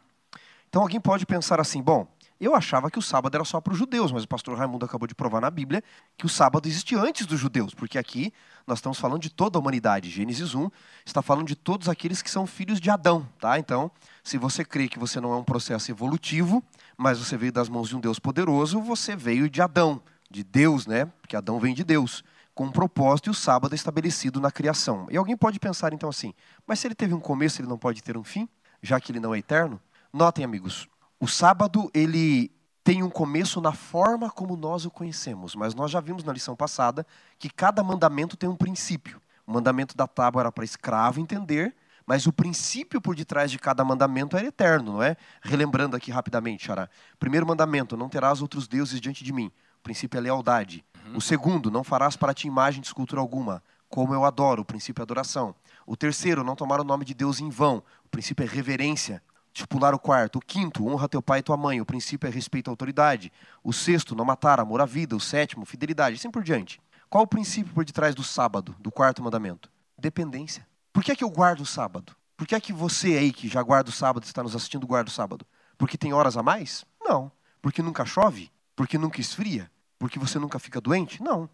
[0.70, 2.08] Então alguém pode pensar assim: bom,
[2.46, 5.06] eu achava que o sábado era só para os judeus, mas o pastor Raimundo acabou
[5.06, 5.82] de provar na Bíblia
[6.16, 8.32] que o sábado existe antes dos judeus, porque aqui
[8.66, 10.08] nós estamos falando de toda a humanidade.
[10.08, 10.70] Gênesis 1
[11.04, 13.58] está falando de todos aqueles que são filhos de Adão, tá?
[13.58, 13.90] Então,
[14.24, 16.64] se você crê que você não é um processo evolutivo,
[16.96, 20.00] mas você veio das mãos de um Deus poderoso, você veio de Adão,
[20.30, 21.06] de Deus, né?
[21.20, 22.24] Porque Adão vem de Deus,
[22.54, 25.06] com um propósito e o sábado é estabelecido na criação.
[25.10, 26.32] E alguém pode pensar então assim:
[26.66, 28.48] mas se ele teve um começo, ele não pode ter um fim,
[28.82, 29.80] já que ele não é eterno?
[30.12, 30.88] Notem, amigos,
[31.20, 32.50] o sábado, ele
[32.82, 36.56] tem um começo na forma como nós o conhecemos, mas nós já vimos na lição
[36.56, 37.06] passada
[37.38, 39.20] que cada mandamento tem um princípio.
[39.46, 43.84] O mandamento da tábua era para escravo entender, mas o princípio por detrás de cada
[43.84, 45.16] mandamento era eterno, não é?
[45.42, 46.88] Relembrando aqui rapidamente, Xará.
[47.18, 49.52] Primeiro mandamento, não terás outros deuses diante de mim.
[49.78, 50.84] O princípio é lealdade.
[51.06, 51.18] Uhum.
[51.18, 54.62] O segundo, não farás para ti imagem de escultura alguma, como eu adoro.
[54.62, 55.54] O princípio é adoração.
[55.86, 57.82] O terceiro, não tomar o nome de Deus em vão.
[58.04, 59.22] O princípio é reverência.
[59.52, 60.36] Estipular o quarto.
[60.36, 61.80] O quinto, honra teu pai e tua mãe.
[61.80, 63.32] O princípio é respeito à autoridade.
[63.62, 65.16] O sexto, não matar, amor à vida.
[65.16, 66.16] O sétimo, fidelidade.
[66.16, 66.80] Assim por diante.
[67.08, 69.70] Qual o princípio por detrás do sábado, do quarto mandamento?
[69.98, 70.66] Dependência.
[70.92, 72.14] Por que é que eu guardo o sábado?
[72.36, 75.10] Por que é que você aí que já guarda o sábado, está nos assistindo, guarda
[75.10, 75.44] o sábado?
[75.76, 76.86] Porque tem horas a mais?
[77.02, 77.30] Não.
[77.60, 78.50] Porque nunca chove?
[78.76, 79.70] Porque nunca esfria?
[79.98, 81.22] Porque você nunca fica doente?
[81.22, 81.50] Não.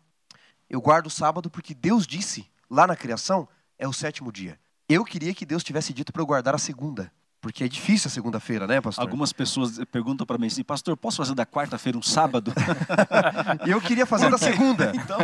[0.69, 4.59] Eu guardo o sábado porque Deus disse, lá na criação, é o sétimo dia.
[4.89, 7.11] Eu queria que Deus tivesse dito para eu guardar a segunda.
[7.41, 9.03] Porque é difícil a segunda-feira, né, pastor?
[9.03, 12.53] Algumas pessoas perguntam para mim assim, pastor, posso fazer da quarta-feira um sábado?
[13.67, 14.93] eu queria fazer da segunda.
[14.95, 15.19] então...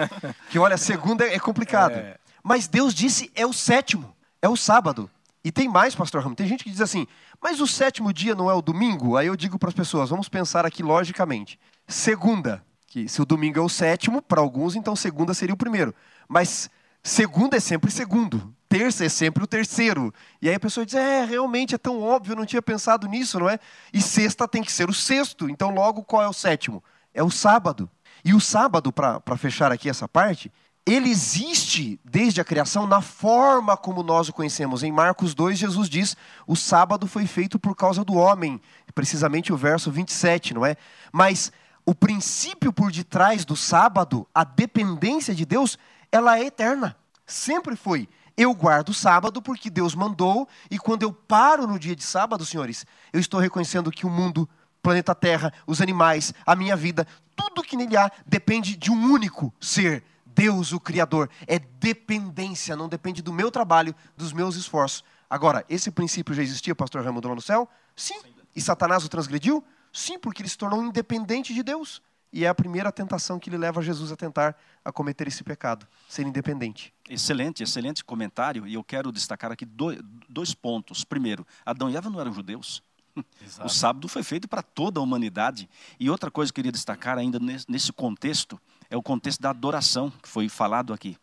[0.50, 1.94] Que olha, segunda é complicado.
[1.94, 2.16] É...
[2.42, 5.10] Mas Deus disse é o sétimo, é o sábado.
[5.44, 6.36] E tem mais, pastor Ramos.
[6.36, 7.06] Tem gente que diz assim,
[7.40, 9.16] mas o sétimo dia não é o domingo?
[9.16, 11.58] Aí eu digo para as pessoas, vamos pensar aqui logicamente.
[11.88, 15.94] Segunda, que se o domingo é o sétimo, para alguns, então segunda seria o primeiro.
[16.28, 16.70] Mas
[17.02, 20.14] segunda é sempre segundo terça é sempre o terceiro.
[20.40, 23.38] E aí a pessoa diz: é, realmente é tão óbvio, eu não tinha pensado nisso,
[23.38, 23.58] não é?
[23.92, 26.82] E sexta tem que ser o sexto, então logo qual é o sétimo?
[27.12, 27.90] É o sábado.
[28.24, 30.50] E o sábado, para fechar aqui essa parte,
[30.86, 34.82] ele existe desde a criação na forma como nós o conhecemos.
[34.82, 38.58] Em Marcos 2, Jesus diz: o sábado foi feito por causa do homem,
[38.94, 40.76] precisamente o verso 27, não é?
[41.12, 41.52] Mas
[41.84, 45.76] o princípio por detrás do sábado, a dependência de Deus,
[46.10, 46.96] ela é eterna.
[47.26, 48.08] Sempre foi.
[48.36, 52.46] Eu guardo o sábado porque Deus mandou, e quando eu paro no dia de sábado,
[52.46, 54.48] senhores, eu estou reconhecendo que o mundo,
[54.82, 59.52] planeta Terra, os animais, a minha vida, tudo que nele há depende de um único
[59.60, 61.28] ser, Deus, o Criador.
[61.46, 65.04] É dependência, não depende do meu trabalho, dos meus esforços.
[65.28, 67.68] Agora, esse princípio já existia, pastor Raimundo, lá no céu?
[67.94, 68.20] Sim.
[68.54, 69.64] E Satanás o transgrediu?
[69.92, 72.02] Sim, porque ele se tornou independente de Deus.
[72.32, 75.86] E é a primeira tentação que ele leva Jesus a tentar a cometer esse pecado,
[76.08, 76.94] ser independente.
[77.08, 78.66] Excelente, excelente comentário.
[78.66, 81.04] E eu quero destacar aqui dois, dois pontos.
[81.04, 82.82] Primeiro, Adão e Eva não eram judeus.
[83.44, 83.66] Exato.
[83.66, 85.68] O sábado foi feito para toda a humanidade.
[86.00, 90.10] E outra coisa que eu queria destacar ainda nesse contexto é o contexto da adoração
[90.10, 91.16] que foi falado aqui.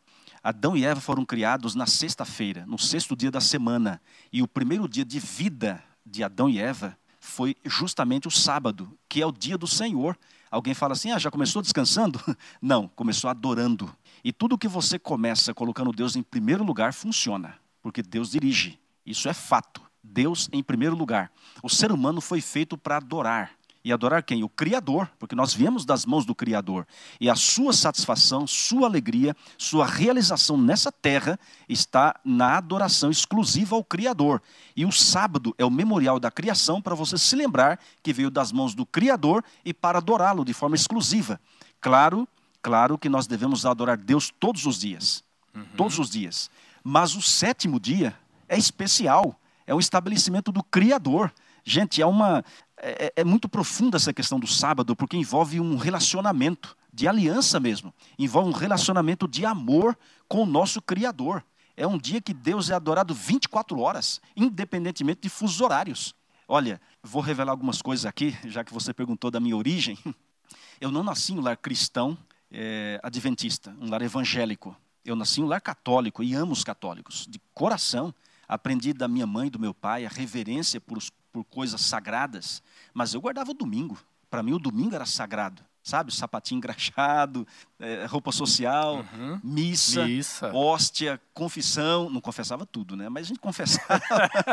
[0.44, 4.02] Adão e Eva foram criados na sexta-feira, no sexto dia da semana.
[4.32, 9.22] E o primeiro dia de vida de Adão e Eva foi justamente o sábado, que
[9.22, 10.18] é o dia do Senhor.
[10.52, 12.20] Alguém fala assim: ah, já começou descansando?
[12.62, 13.94] Não, começou adorando.
[14.24, 18.80] E tudo que você começa colocando Deus em primeiro lugar funciona, porque Deus dirige.
[19.06, 19.82] Isso é fato.
[20.04, 21.32] Deus em primeiro lugar.
[21.62, 23.52] O ser humano foi feito para adorar.
[23.84, 24.44] E adorar quem?
[24.44, 26.86] O Criador, porque nós viemos das mãos do Criador.
[27.20, 33.84] E a sua satisfação, sua alegria, sua realização nessa terra está na adoração exclusiva ao
[33.84, 34.42] Criador.
[34.76, 38.52] E o sábado é o memorial da criação para você se lembrar que veio das
[38.52, 41.40] mãos do Criador e para adorá-lo de forma exclusiva.
[41.80, 42.28] Claro,
[42.62, 45.24] claro que nós devemos adorar Deus todos os dias.
[45.56, 45.66] Uhum.
[45.78, 46.52] Todos os dias.
[46.84, 48.14] Mas o sétimo dia
[48.48, 49.40] é especial.
[49.66, 51.32] É o estabelecimento do Criador.
[51.64, 52.44] Gente, é uma,
[52.82, 57.60] é, é, é, muito profunda essa questão do sábado, porque envolve um relacionamento de aliança
[57.60, 61.44] mesmo, envolve um relacionamento de amor com o nosso Criador.
[61.76, 66.16] É um dia que Deus é adorado 24 horas, independentemente de fusos horários.
[66.48, 69.98] Olha, vou revelar algumas coisas aqui, já que você perguntou da minha origem.
[70.82, 72.18] Eu não nasci em um lar cristão
[72.52, 74.76] é, adventista, um lar evangélico.
[75.06, 78.14] Eu nasci em um lar católico e amo os católicos, de coração.
[78.48, 80.98] Aprendi da minha mãe e do meu pai a reverência por,
[81.32, 82.62] por coisas sagradas,
[82.94, 83.98] mas eu guardava o domingo.
[84.30, 86.14] Para mim, o domingo era sagrado sabe?
[86.14, 87.48] Sapatinho engraxado,
[87.80, 89.40] é, roupa social, uhum.
[89.44, 92.10] missa, missa, hóstia, confissão.
[92.10, 93.10] Não confessava tudo, né?
[93.10, 94.00] Mas a gente confessava.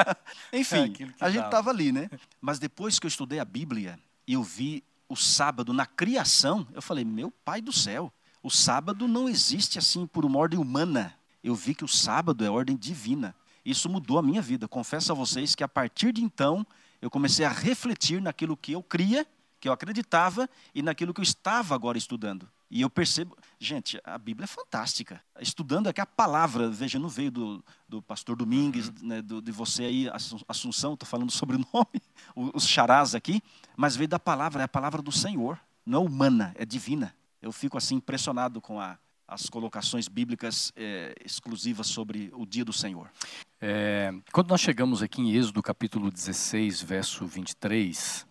[0.53, 2.09] Enfim, é a gente estava ali, né?
[2.41, 6.83] Mas depois que eu estudei a Bíblia e eu vi o sábado na criação, eu
[6.83, 8.13] falei, meu pai do céu,
[8.43, 11.15] o sábado não existe assim por uma ordem humana.
[11.45, 13.35] Eu vi que o sábado é ordem divina.
[13.67, 14.69] Isso mudou a minha vida.
[14.69, 16.67] Confesso a vocês que a partir de então
[17.03, 19.27] eu comecei a refletir naquilo que eu cria
[19.61, 22.49] que eu acreditava e naquilo que eu estava agora estudando.
[22.71, 25.23] E eu percebo, gente, a Bíblia é fantástica.
[25.41, 28.95] Estudando aqui a palavra, veja, não veio do, do pastor Domingues, uhum.
[29.03, 30.11] né, do, de você aí,
[30.49, 32.03] Assunção, estou falando sobre o nome,
[32.55, 33.41] os charás aqui,
[33.77, 37.15] mas veio da palavra, é a palavra do Senhor, não é humana, é divina.
[37.41, 38.99] Eu fico assim impressionado com a,
[39.29, 43.11] as colocações bíblicas é, exclusivas sobre o dia do Senhor.
[43.61, 48.27] É, quando nós chegamos aqui em Êxodo capítulo 16, verso 23,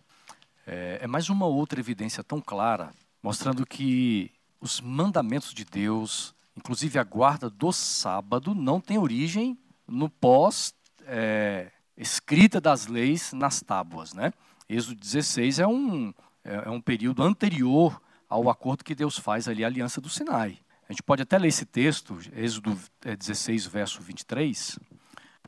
[0.64, 6.96] é, é mais uma outra evidência tão clara, mostrando que os mandamentos de Deus, inclusive
[6.98, 10.72] a guarda do sábado, não tem origem no pós
[11.04, 14.32] é, escrita das leis nas tábuas, né?
[14.68, 19.64] Êxodo 16 é um, é, é um período anterior ao acordo que Deus faz ali,
[19.64, 20.58] a aliança do Sinai.
[20.88, 24.78] A gente pode até ler esse texto, Êxodo 16, é, verso 23,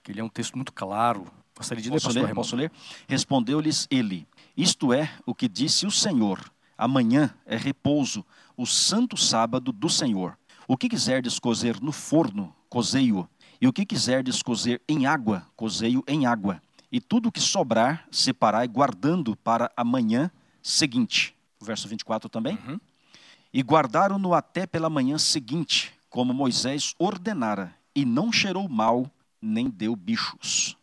[0.09, 1.27] porque ele é um texto muito claro.
[1.55, 2.35] Gostaria de ler, posso ler?
[2.35, 2.73] Posso ler?
[3.07, 6.41] Respondeu-lhes ele, isto é o que disse o Senhor:
[6.79, 8.25] amanhã é repouso,
[8.57, 10.39] o santo sábado do Senhor.
[10.67, 13.29] O que quiserdes cozer no forno, cozei-o,
[13.61, 16.63] e o que quiserdes cozer em água, cozei-o em água.
[16.91, 20.31] E tudo o que sobrar, separai, guardando para amanhã
[20.63, 21.35] seguinte.
[21.61, 22.59] Verso 24 também.
[22.67, 22.81] Uhum.
[23.53, 29.95] E guardaram-no até pela manhã seguinte, como Moisés ordenara, e não cheirou mal, nem deu
[29.95, 30.79] bichos.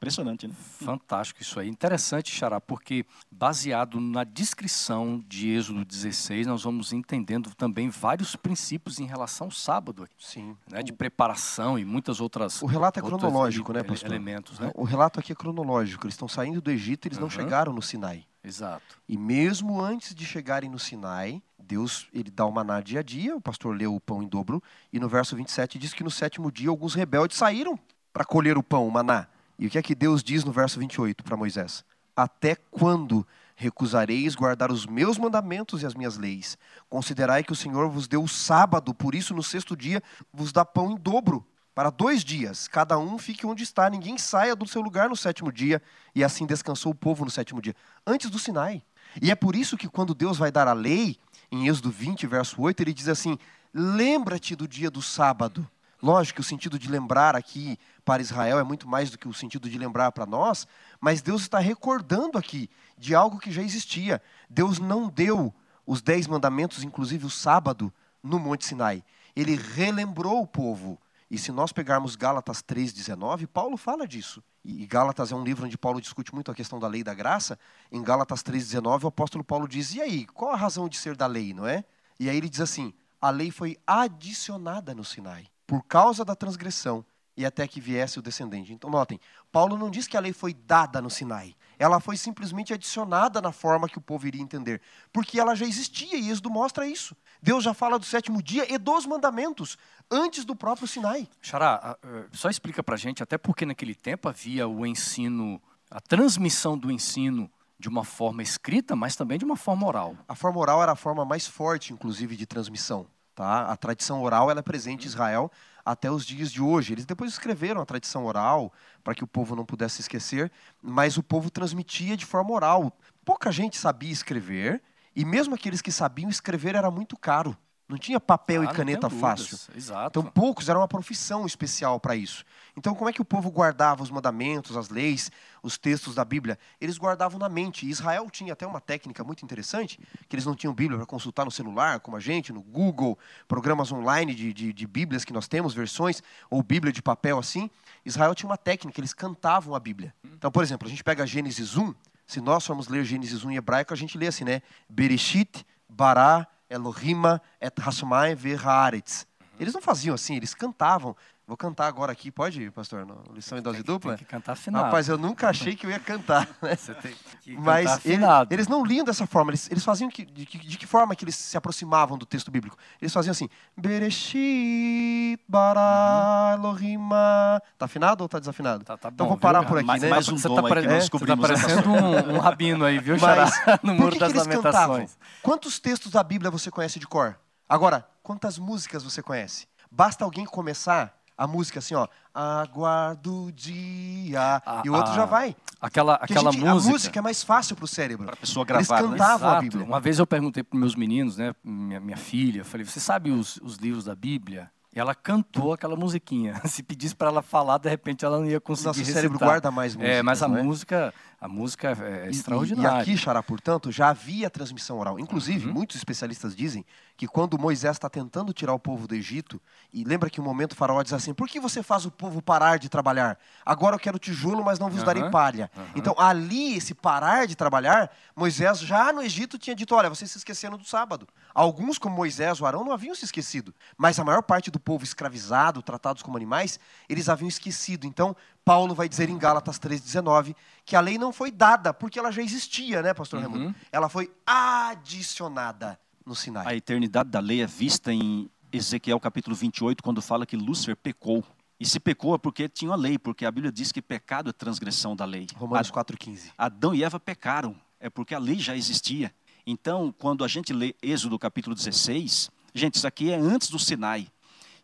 [0.00, 0.54] Impressionante, né?
[0.54, 1.68] Fantástico isso aí.
[1.68, 8.98] Interessante, Xará, porque baseado na descrição de Êxodo 16, nós vamos entendendo também vários princípios
[8.98, 10.08] em relação ao sábado.
[10.18, 10.56] Sim.
[10.70, 12.62] Né, de preparação e muitas outras.
[12.62, 14.08] O relato é cronológico, né, pastor?
[14.08, 14.72] Elementos, né?
[14.74, 16.06] O relato aqui é cronológico.
[16.06, 17.24] Eles estão saindo do Egito, eles uhum.
[17.24, 18.24] não chegaram no Sinai.
[18.42, 18.98] Exato.
[19.06, 23.36] E mesmo antes de chegarem no Sinai, Deus ele dá o maná dia a dia,
[23.36, 26.50] o pastor leu o pão em dobro, e no verso 27 diz que no sétimo
[26.50, 27.78] dia alguns rebeldes saíram
[28.12, 29.26] para colher o pão, o maná.
[29.58, 31.84] E o que é que Deus diz no verso 28 para Moisés?
[32.16, 36.56] Até quando recusareis guardar os meus mandamentos e as minhas leis?
[36.88, 40.64] Considerai que o Senhor vos deu o sábado, por isso no sexto dia vos dá
[40.64, 41.46] pão em dobro.
[41.74, 45.52] Para dois dias, cada um fique onde está, ninguém saia do seu lugar no sétimo
[45.52, 45.80] dia.
[46.14, 48.82] E assim descansou o povo no sétimo dia, antes do Sinai.
[49.20, 51.16] E é por isso que quando Deus vai dar a lei,
[51.50, 53.38] em Êxodo 20, verso 8, ele diz assim:
[53.72, 55.68] Lembra-te do dia do sábado
[56.02, 59.34] Lógico que o sentido de lembrar aqui para Israel é muito mais do que o
[59.34, 60.66] sentido de lembrar para nós,
[60.98, 64.22] mas Deus está recordando aqui de algo que já existia.
[64.48, 65.54] Deus não deu
[65.86, 69.04] os dez mandamentos, inclusive o sábado, no Monte Sinai.
[69.36, 70.98] Ele relembrou o povo.
[71.30, 74.42] E se nós pegarmos Gálatas 3,19, Paulo fala disso.
[74.64, 77.58] E Gálatas é um livro onde Paulo discute muito a questão da lei da graça.
[77.92, 81.26] Em Gálatas 3,19, o apóstolo Paulo diz: e aí, qual a razão de ser da
[81.26, 81.84] lei, não é?
[82.18, 87.06] E aí ele diz assim: a lei foi adicionada no Sinai por causa da transgressão
[87.36, 88.72] e até que viesse o descendente.
[88.72, 89.20] Então, notem,
[89.52, 91.54] Paulo não diz que a lei foi dada no Sinai.
[91.78, 94.82] Ela foi simplesmente adicionada na forma que o povo iria entender.
[95.12, 97.16] Porque ela já existia e Êxodo mostra isso.
[97.40, 99.78] Deus já fala do sétimo dia e dos mandamentos
[100.10, 101.28] antes do próprio Sinai.
[101.40, 101.96] Xará,
[102.32, 107.48] só explica para gente, até porque naquele tempo havia o ensino, a transmissão do ensino
[107.78, 110.16] de uma forma escrita, mas também de uma forma oral.
[110.26, 113.06] A forma oral era a forma mais forte, inclusive, de transmissão.
[113.34, 113.66] Tá?
[113.66, 115.50] A tradição oral ela é presente em Israel
[115.84, 116.92] até os dias de hoje.
[116.92, 120.50] Eles depois escreveram a tradição oral para que o povo não pudesse esquecer,
[120.82, 122.92] mas o povo transmitia de forma oral.
[123.24, 124.82] Pouca gente sabia escrever,
[125.14, 127.56] e mesmo aqueles que sabiam escrever era muito caro.
[127.90, 129.58] Não tinha papel ah, e caneta fácil.
[129.74, 130.20] Exato.
[130.20, 132.44] Então poucos era uma profissão especial para isso.
[132.76, 135.28] Então como é que o povo guardava os mandamentos, as leis,
[135.60, 136.56] os textos da Bíblia?
[136.80, 137.88] Eles guardavam na mente.
[137.88, 139.98] Israel tinha até uma técnica muito interessante,
[140.28, 143.90] que eles não tinham Bíblia para consultar no celular, como a gente, no Google, programas
[143.90, 147.68] online de, de, de Bíblias que nós temos, versões, ou Bíblia de papel assim.
[148.04, 150.14] Israel tinha uma técnica, eles cantavam a Bíblia.
[150.24, 151.92] Então, por exemplo, a gente pega Gênesis 1,
[152.24, 154.62] se nós formos ler Gênesis 1 em hebraico, a gente lê assim, né?
[154.88, 159.26] Bereshit, Bará, Elohim et Hasmai Verhaaretz.
[159.58, 161.14] Eles não faziam assim, eles cantavam.
[161.50, 163.04] Vou cantar agora aqui, pode, pastor?
[163.04, 164.12] No lição em dose tem, dupla?
[164.12, 164.84] Tem que cantar afinado.
[164.84, 166.48] Rapaz, eu nunca achei que eu ia cantar.
[166.62, 166.76] Né?
[166.76, 168.48] Você tem que Mas cantar afinado.
[168.52, 169.50] Ele, eles não liam dessa forma.
[169.50, 172.76] Eles, eles faziam que, de, de, que forma que eles se aproximavam do texto bíblico?
[173.02, 176.64] Eles faziam assim: Bereshit, bara, uhum.
[176.66, 177.60] Elohima.
[177.76, 178.84] Tá afinado ou tá desafinado?
[178.84, 179.68] Tá, tá então bom, vou parar viu?
[179.70, 180.08] por aqui, mais, né?
[180.08, 180.86] Mais um você tá, pare...
[180.86, 183.50] é, você tá parecendo um, um, rabino aí, viu, Xará?
[183.82, 185.18] no Muro das Lamentações.
[185.42, 187.36] Quantos textos da Bíblia você conhece de cor?
[187.68, 189.66] Agora, quantas músicas você conhece?
[189.90, 195.14] Basta alguém começar a música assim, ó, aguardo o dia, ah, e o outro ah,
[195.14, 195.56] já vai.
[195.80, 196.90] Aquela, aquela gente, música.
[196.90, 198.26] A música é mais fácil para o cérebro.
[198.26, 198.98] Para a pessoa gravar.
[198.98, 199.56] Eles cantavam né?
[199.56, 199.84] a Bíblia.
[199.86, 203.56] Uma vez eu perguntei para meus meninos, né, minha, minha filha, falei, você sabe os,
[203.62, 204.70] os livros da Bíblia?
[204.94, 206.60] E ela cantou aquela musiquinha.
[206.66, 209.22] Se pedisse para ela falar, de repente ela não ia conseguir Nosso recitar.
[209.22, 210.12] cérebro guarda mais música.
[210.12, 210.62] É, mas a é?
[210.62, 212.98] música, a música é e, extraordinária.
[212.98, 215.18] E aqui, Xará, portanto, já havia transmissão oral.
[215.18, 215.72] Inclusive, uhum.
[215.72, 216.84] muitos especialistas dizem
[217.16, 219.58] que quando Moisés está tentando tirar o povo do Egito,
[219.90, 222.42] e lembra que um momento o faraó diz assim: por que você faz o povo
[222.42, 223.38] parar de trabalhar?
[223.64, 225.06] Agora eu quero tijolo, mas não vos uhum.
[225.06, 225.70] darei palha.
[225.74, 225.84] Uhum.
[225.96, 230.36] Então, ali, esse parar de trabalhar, Moisés já no Egito tinha dito: olha, vocês se
[230.36, 231.26] esqueceram do sábado.
[231.54, 235.04] Alguns, como Moisés, o Arão, não haviam se esquecido, mas a maior parte do povo
[235.04, 238.06] escravizado, tratados como animais, eles haviam esquecido.
[238.06, 238.36] Então,
[238.70, 240.54] Paulo vai dizer em Gálatas 3,19
[240.84, 243.50] que a lei não foi dada porque ela já existia, né, pastor uhum.
[243.50, 243.74] Raimundo?
[243.90, 246.64] Ela foi adicionada no Sinai.
[246.68, 251.42] A eternidade da lei é vista em Ezequiel capítulo 28, quando fala que Lúcifer pecou.
[251.80, 254.52] E se pecou é porque tinha a lei, porque a Bíblia diz que pecado é
[254.52, 255.48] transgressão da lei.
[255.56, 256.52] Romanos 4,15.
[256.56, 259.34] Adão e Eva pecaram, é porque a lei já existia.
[259.66, 264.28] Então, quando a gente lê Êxodo capítulo 16, gente, isso aqui é antes do Sinai.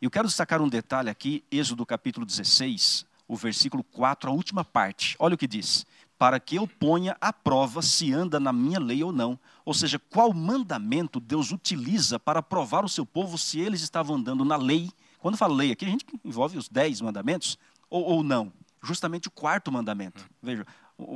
[0.03, 4.65] E eu quero destacar um detalhe aqui, Êxodo capítulo 16, o versículo 4, a última
[4.65, 5.17] parte.
[5.19, 5.87] Olha o que diz:
[6.19, 9.39] Para que eu ponha à prova se anda na minha lei ou não.
[9.65, 14.45] Ou seja, qual mandamento Deus utiliza para provar o seu povo se eles estavam andando
[14.45, 14.91] na lei?
[15.19, 17.59] Quando fala lei aqui, a gente envolve os dez mandamentos
[17.91, 18.53] ou, ou não.
[18.83, 20.25] Justamente o quarto mandamento.
[20.41, 20.65] Veja,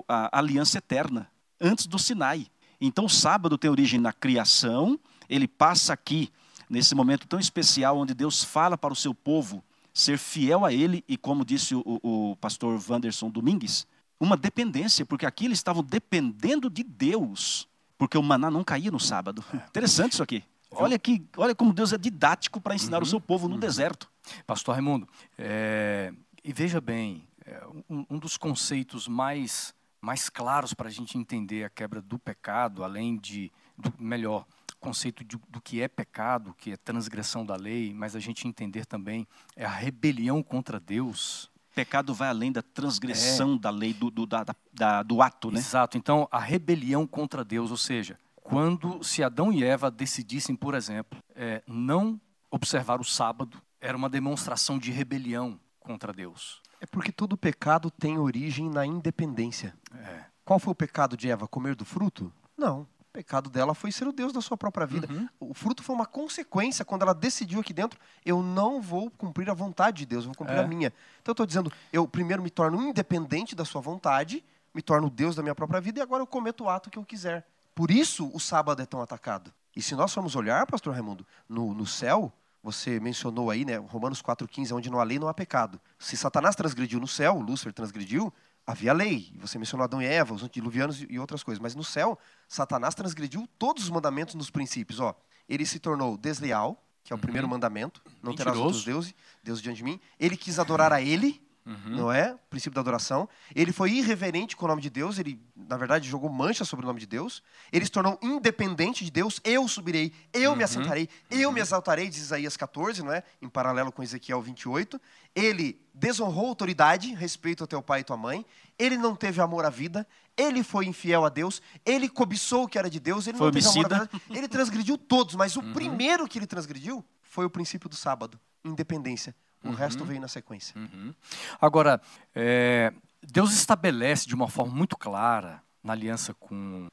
[0.09, 2.47] a aliança eterna, antes do Sinai.
[2.81, 6.33] Então, o sábado tem origem na criação, ele passa aqui,
[6.69, 11.05] nesse momento tão especial, onde Deus fala para o seu povo ser fiel a ele,
[11.09, 13.87] e como disse o, o pastor Wanderson Domingues,
[14.19, 17.69] uma dependência, porque aqui eles estavam dependendo de Deus
[18.01, 19.45] porque o maná não caía no sábado.
[19.53, 19.57] É.
[19.69, 20.43] Interessante isso aqui.
[20.71, 23.61] Olha, que, olha como Deus é didático para ensinar uhum, o seu povo no uhum.
[23.61, 24.11] deserto.
[24.47, 26.11] Pastor Raimundo, é,
[26.43, 31.65] e veja bem, é, um, um, dos conceitos mais, mais claros para a gente entender
[31.65, 34.47] a quebra do pecado, além de, do, melhor,
[34.81, 38.87] conceito de, do que é pecado, que é transgressão da lei, mas a gente entender
[38.87, 43.59] também é a rebelião contra Deus pecado vai além da transgressão é.
[43.59, 45.61] da lei, do, do, da, da, do ato, né?
[45.61, 45.97] Exato.
[45.97, 51.19] Então, a rebelião contra Deus, ou seja, quando se Adão e Eva decidissem, por exemplo,
[51.35, 56.61] é, não observar o sábado, era uma demonstração de rebelião contra Deus.
[56.81, 59.75] É porque todo pecado tem origem na independência.
[59.95, 60.25] É.
[60.45, 61.47] Qual foi o pecado de Eva?
[61.47, 62.33] Comer do fruto?
[62.57, 62.87] Não.
[63.11, 65.09] O pecado dela foi ser o Deus da sua própria vida.
[65.13, 65.29] Uhum.
[65.41, 69.55] O fruto foi uma consequência quando ela decidiu aqui dentro: eu não vou cumprir a
[69.55, 70.63] vontade de Deus, eu vou cumprir é.
[70.63, 70.93] a minha.
[71.21, 75.35] Então eu estou dizendo: eu primeiro me torno independente da sua vontade, me torno Deus
[75.35, 77.45] da minha própria vida e agora eu cometo o ato que eu quiser.
[77.75, 79.53] Por isso o sábado é tão atacado.
[79.75, 84.23] E se nós formos olhar, pastor Raimundo, no, no céu, você mencionou aí, né, Romanos
[84.23, 85.81] 4,15, onde não há lei, não há pecado.
[85.99, 88.33] Se Satanás transgrediu no céu, Lúcifer transgrediu,
[88.71, 89.33] havia lei.
[89.37, 91.61] Você mencionou Adão e Eva, os antediluvianos e outras coisas.
[91.61, 95.01] Mas no céu, Satanás transgrediu todos os mandamentos nos princípios.
[95.01, 95.15] Ó,
[95.49, 97.21] ele se tornou desleal, que é o uhum.
[97.21, 98.03] primeiro mandamento.
[98.23, 100.01] Não terás outros deuses, Deus diante de mim.
[100.19, 101.97] Ele quis adorar a ele, Uhum.
[101.97, 102.33] Não é?
[102.33, 103.29] O princípio da adoração.
[103.55, 106.89] Ele foi irreverente com o nome de Deus, ele, na verdade, jogou mancha sobre o
[106.89, 107.43] nome de Deus.
[107.71, 109.41] Ele se tornou independente de Deus.
[109.45, 110.57] Eu subirei, eu uhum.
[110.57, 111.55] me assentarei, eu uhum.
[111.55, 113.23] me exaltarei, diz Isaías 14, não é?
[113.41, 115.01] Em paralelo com Ezequiel 28.
[115.33, 118.45] Ele desonrou a autoridade, respeito ao teu pai e tua mãe.
[118.77, 120.05] Ele não teve amor à vida.
[120.37, 121.63] Ele foi infiel a Deus.
[121.87, 123.29] Ele cobiçou o que era de Deus.
[123.29, 123.95] Ele foi não teve homicida.
[123.95, 124.39] amor à vida.
[124.39, 125.73] Ele transgrediu todos, mas o uhum.
[125.73, 129.35] primeiro que ele transgrediu foi o princípio do sábado, independência.
[129.63, 129.75] O uhum.
[129.75, 130.75] resto veio na sequência.
[130.79, 131.15] Uhum.
[131.61, 132.01] Agora,
[132.35, 132.93] é,
[133.23, 136.89] Deus estabelece de uma forma muito clara, na aliança com,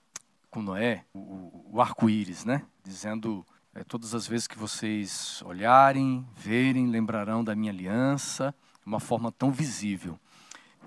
[0.49, 2.63] com Noé, o, o arco-íris, né?
[2.83, 8.99] Dizendo: é, todas as vezes que vocês olharem, verem, lembrarão da minha aliança, de uma
[8.99, 10.19] forma tão visível.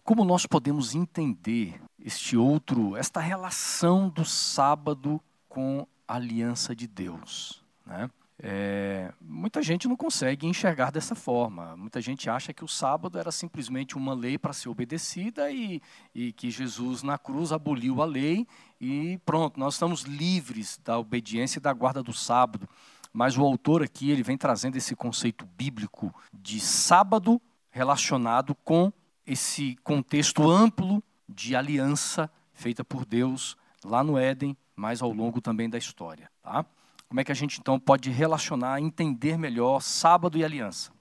[0.03, 7.63] Como nós podemos entender este outro, esta relação do sábado com a aliança de Deus?
[7.87, 8.11] Né?
[8.43, 11.77] É, muita gente não consegue enxergar dessa forma.
[11.77, 15.83] Muita gente acha que o sábado era simplesmente uma lei para ser obedecida e,
[16.15, 18.47] e, que Jesus na cruz aboliu a lei
[18.81, 22.67] e pronto, nós estamos livres da obediência e da guarda do sábado.
[23.13, 28.91] Mas o autor aqui ele vem trazendo esse conceito bíblico de sábado relacionado com
[29.27, 35.69] esse contexto amplo de aliança feita por Deus lá no Éden, mas ao longo também
[35.69, 36.31] da história.
[36.43, 36.65] Tá?
[37.11, 40.93] Como é que a gente então pode relacionar, entender melhor sábado e aliança?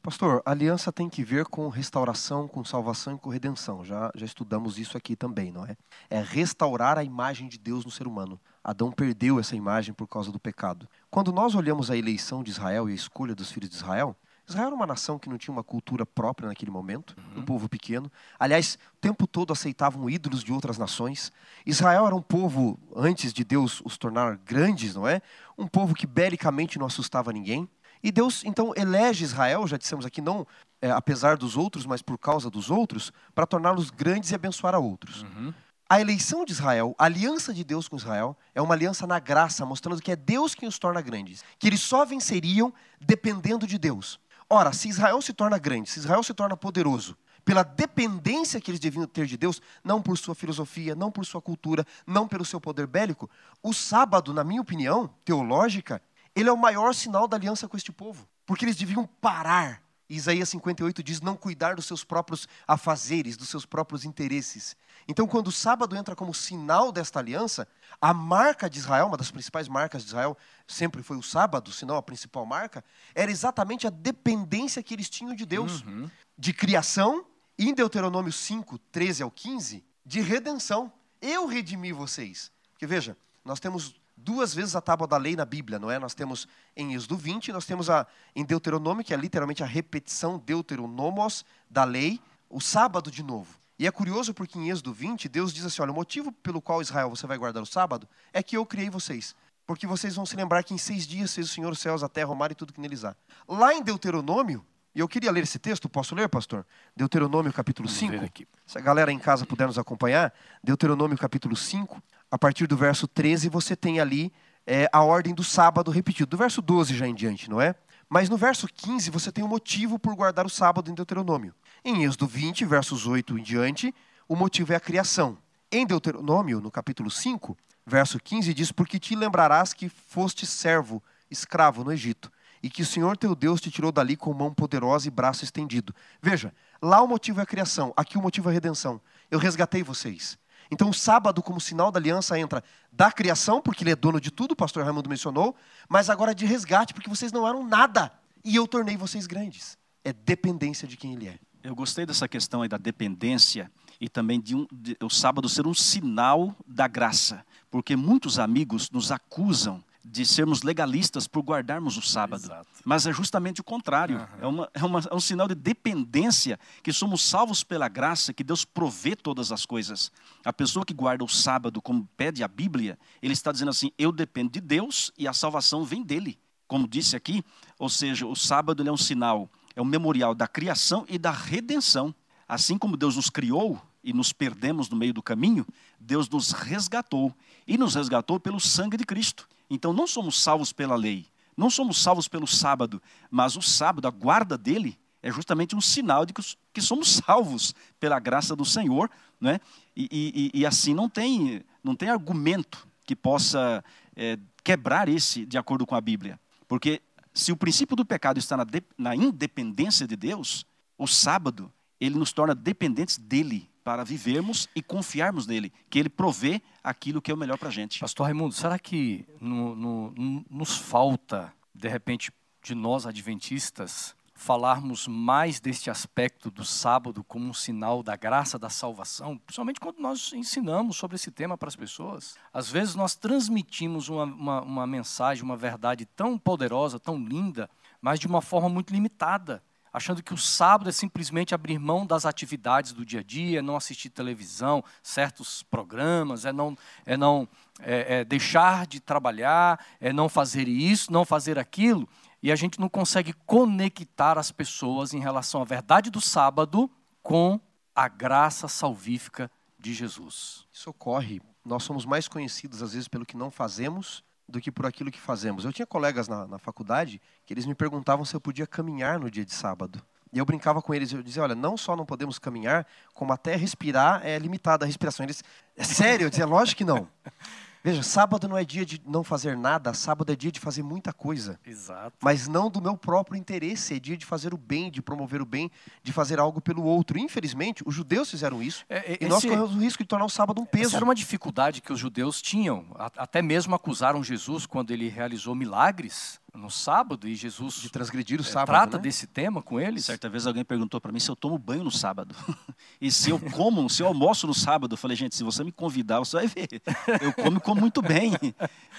[0.00, 3.84] Pastor, aliança tem que ver com restauração, com salvação e com redenção.
[3.84, 5.76] Já, já estudamos isso aqui também, não é?
[6.08, 8.40] É restaurar a imagem de Deus no ser humano.
[8.62, 10.88] Adão perdeu essa imagem por causa do pecado.
[11.10, 14.16] Quando nós olhamos a eleição de Israel e a escolha dos filhos de Israel,
[14.50, 17.40] Israel era uma nação que não tinha uma cultura própria naquele momento, uhum.
[17.40, 18.10] um povo pequeno.
[18.38, 21.32] Aliás, o tempo todo aceitavam ídolos de outras nações.
[21.64, 25.22] Israel era um povo, antes de Deus os tornar grandes, não é?
[25.56, 27.68] Um povo que belicamente não assustava ninguém.
[28.02, 30.46] E Deus então elege Israel, já dissemos aqui, não
[30.82, 34.78] é, apesar dos outros, mas por causa dos outros, para torná-los grandes e abençoar a
[34.78, 35.22] outros.
[35.22, 35.52] Uhum.
[35.88, 39.66] A eleição de Israel, a aliança de Deus com Israel, é uma aliança na graça,
[39.66, 44.20] mostrando que é Deus quem os torna grandes, que eles só venceriam dependendo de Deus.
[44.52, 48.80] Ora, se Israel se torna grande, se Israel se torna poderoso, pela dependência que eles
[48.80, 52.60] deviam ter de Deus, não por sua filosofia, não por sua cultura, não pelo seu
[52.60, 53.30] poder bélico,
[53.62, 56.02] o sábado, na minha opinião teológica,
[56.34, 58.28] ele é o maior sinal da aliança com este povo.
[58.44, 59.80] Porque eles deviam parar.
[60.08, 64.76] Isaías 58 diz: não cuidar dos seus próprios afazeres, dos seus próprios interesses.
[65.10, 67.66] Então, quando o sábado entra como sinal desta aliança,
[68.00, 70.38] a marca de Israel, uma das principais marcas de Israel,
[70.68, 75.10] sempre foi o sábado, se não a principal marca, era exatamente a dependência que eles
[75.10, 76.08] tinham de Deus, uhum.
[76.38, 77.26] de criação,
[77.58, 80.92] e em Deuteronômio 5, 13 ao 15, de redenção.
[81.20, 82.52] Eu redimi vocês.
[82.70, 85.98] Porque veja, nós temos duas vezes a tábua da lei na Bíblia, não é?
[85.98, 86.46] Nós temos
[86.76, 88.06] em Êxodo 20, nós temos a,
[88.36, 93.59] em Deuteronômio, que é literalmente a repetição deuteronomos da lei, o sábado de novo.
[93.80, 96.82] E é curioso porque em Êxodo 20, Deus diz assim: olha, o motivo pelo qual
[96.82, 99.34] Israel você vai guardar o sábado é que eu criei vocês.
[99.66, 102.08] Porque vocês vão se lembrar que em seis dias fez o Senhor os céus, a
[102.08, 103.16] terra, o mar e tudo que neles há.
[103.48, 104.62] Lá em Deuteronômio,
[104.94, 106.66] e eu queria ler esse texto, posso ler, pastor?
[106.94, 108.46] Deuteronômio capítulo Vamos 5.
[108.66, 110.30] Se a galera em casa puder nos acompanhar,
[110.62, 114.30] Deuteronômio capítulo 5, a partir do verso 13, você tem ali
[114.66, 116.28] é, a ordem do sábado repetido.
[116.28, 117.74] Do verso 12 já em diante, não é?
[118.10, 121.54] Mas no verso 15 você tem o um motivo por guardar o sábado em Deuteronômio.
[121.82, 123.94] Em Êxodo 20, versos 8 em diante,
[124.28, 125.38] o motivo é a criação.
[125.72, 127.56] Em Deuteronômio, no capítulo 5,
[127.86, 132.30] verso 15, diz: Porque te lembrarás que foste servo, escravo no Egito,
[132.62, 135.94] e que o Senhor teu Deus te tirou dali com mão poderosa e braço estendido.
[136.20, 136.52] Veja,
[136.82, 139.00] lá o motivo é a criação, aqui o motivo é a redenção.
[139.30, 140.38] Eu resgatei vocês.
[140.70, 142.62] Então, o sábado, como sinal da aliança, entra
[142.92, 145.56] da criação, porque ele é dono de tudo, o pastor Raimundo mencionou,
[145.88, 148.12] mas agora de resgate, porque vocês não eram nada
[148.44, 149.78] e eu tornei vocês grandes.
[150.04, 151.38] É dependência de quem ele é.
[151.62, 155.66] Eu gostei dessa questão aí da dependência e também de, um, de o sábado ser
[155.66, 162.02] um sinal da graça, porque muitos amigos nos acusam de sermos legalistas por guardarmos o
[162.02, 162.44] sábado.
[162.44, 162.66] Exato.
[162.84, 164.16] Mas é justamente o contrário.
[164.16, 164.26] Uhum.
[164.40, 168.42] É, uma, é, uma, é, um sinal de dependência, que somos salvos pela graça, que
[168.42, 170.10] Deus provê todas as coisas.
[170.44, 174.10] A pessoa que guarda o sábado, como pede a Bíblia, ele está dizendo assim: eu
[174.10, 176.38] dependo de Deus e a salvação vem dele.
[176.66, 177.44] Como disse aqui,
[177.78, 182.14] ou seja, o sábado é um sinal, é um memorial da criação e da redenção.
[182.48, 185.66] Assim como Deus nos criou e nos perdemos no meio do caminho,
[185.98, 187.34] Deus nos resgatou
[187.66, 189.48] e nos resgatou pelo sangue de Cristo.
[189.68, 193.00] Então não somos salvos pela lei, não somos salvos pelo sábado,
[193.30, 198.18] mas o sábado, a guarda dele, é justamente um sinal de que, somos salvos pela
[198.18, 199.10] graça do Senhor,
[199.40, 199.60] né?
[199.94, 203.84] e, e, e assim não tem, não tem argumento que possa
[204.16, 206.38] é, quebrar esse de acordo com a Bíblia.
[206.68, 207.02] Porque
[207.40, 210.66] se o princípio do pecado está na, de, na independência de Deus,
[210.96, 216.62] o sábado ele nos torna dependentes dele para vivermos e confiarmos nele, que ele provê
[216.84, 217.98] aquilo que é o melhor para a gente.
[217.98, 222.30] Pastor Raimundo, será que no, no, nos falta, de repente,
[222.62, 228.70] de nós adventistas, falarmos mais deste aspecto do sábado como um sinal da graça da
[228.70, 232.36] salvação, principalmente quando nós ensinamos sobre esse tema para as pessoas.
[232.50, 237.68] Às vezes nós transmitimos uma, uma, uma mensagem, uma verdade tão poderosa, tão linda,
[238.00, 239.62] mas de uma forma muito limitada
[239.92, 243.76] achando que o sábado é simplesmente abrir mão das atividades do dia a dia, não
[243.76, 247.48] assistir televisão, certos programas, é não, é não
[247.80, 252.08] é, é deixar de trabalhar, é não fazer isso, não fazer aquilo,
[252.42, 256.90] e a gente não consegue conectar as pessoas em relação à verdade do sábado
[257.22, 257.60] com
[257.94, 260.66] a graça salvífica de Jesus.
[260.72, 261.40] Isso ocorre.
[261.64, 265.20] Nós somos mais conhecidos, às vezes, pelo que não fazemos do que por aquilo que
[265.20, 265.64] fazemos.
[265.64, 269.30] Eu tinha colegas na, na faculdade que eles me perguntavam se eu podia caminhar no
[269.30, 270.02] dia de sábado.
[270.32, 273.56] E eu brincava com eles, eu dizia, olha, não só não podemos caminhar, como até
[273.56, 275.24] respirar é limitada a respiração.
[275.24, 275.42] Eles,
[275.76, 276.26] é sério?
[276.26, 277.08] Eu dizia, lógico que não.
[277.82, 281.12] Veja, sábado não é dia de não fazer nada, sábado é dia de fazer muita
[281.12, 281.58] coisa.
[281.64, 282.16] Exato.
[282.20, 285.46] Mas não do meu próprio interesse, é dia de fazer o bem, de promover o
[285.46, 285.70] bem,
[286.02, 287.18] de fazer algo pelo outro.
[287.18, 290.60] Infelizmente, os judeus fizeram isso é, e nós corremos o risco de tornar o sábado
[290.60, 290.88] um peso.
[290.88, 292.84] Essa era uma dificuldade que os judeus tinham.
[292.96, 298.42] Até mesmo acusaram Jesus quando ele realizou milagres no sábado e Jesus de transgredir o
[298.42, 299.02] é, sábado, trata né?
[299.02, 300.04] desse tema com eles.
[300.04, 302.34] Certa vez alguém perguntou para mim se eu tomo banho no sábado
[303.00, 304.94] e se eu como, se eu almoço no sábado.
[304.94, 306.82] Eu falei, gente, se você me convidar, você vai ver.
[307.20, 308.32] Eu como e como muito bem.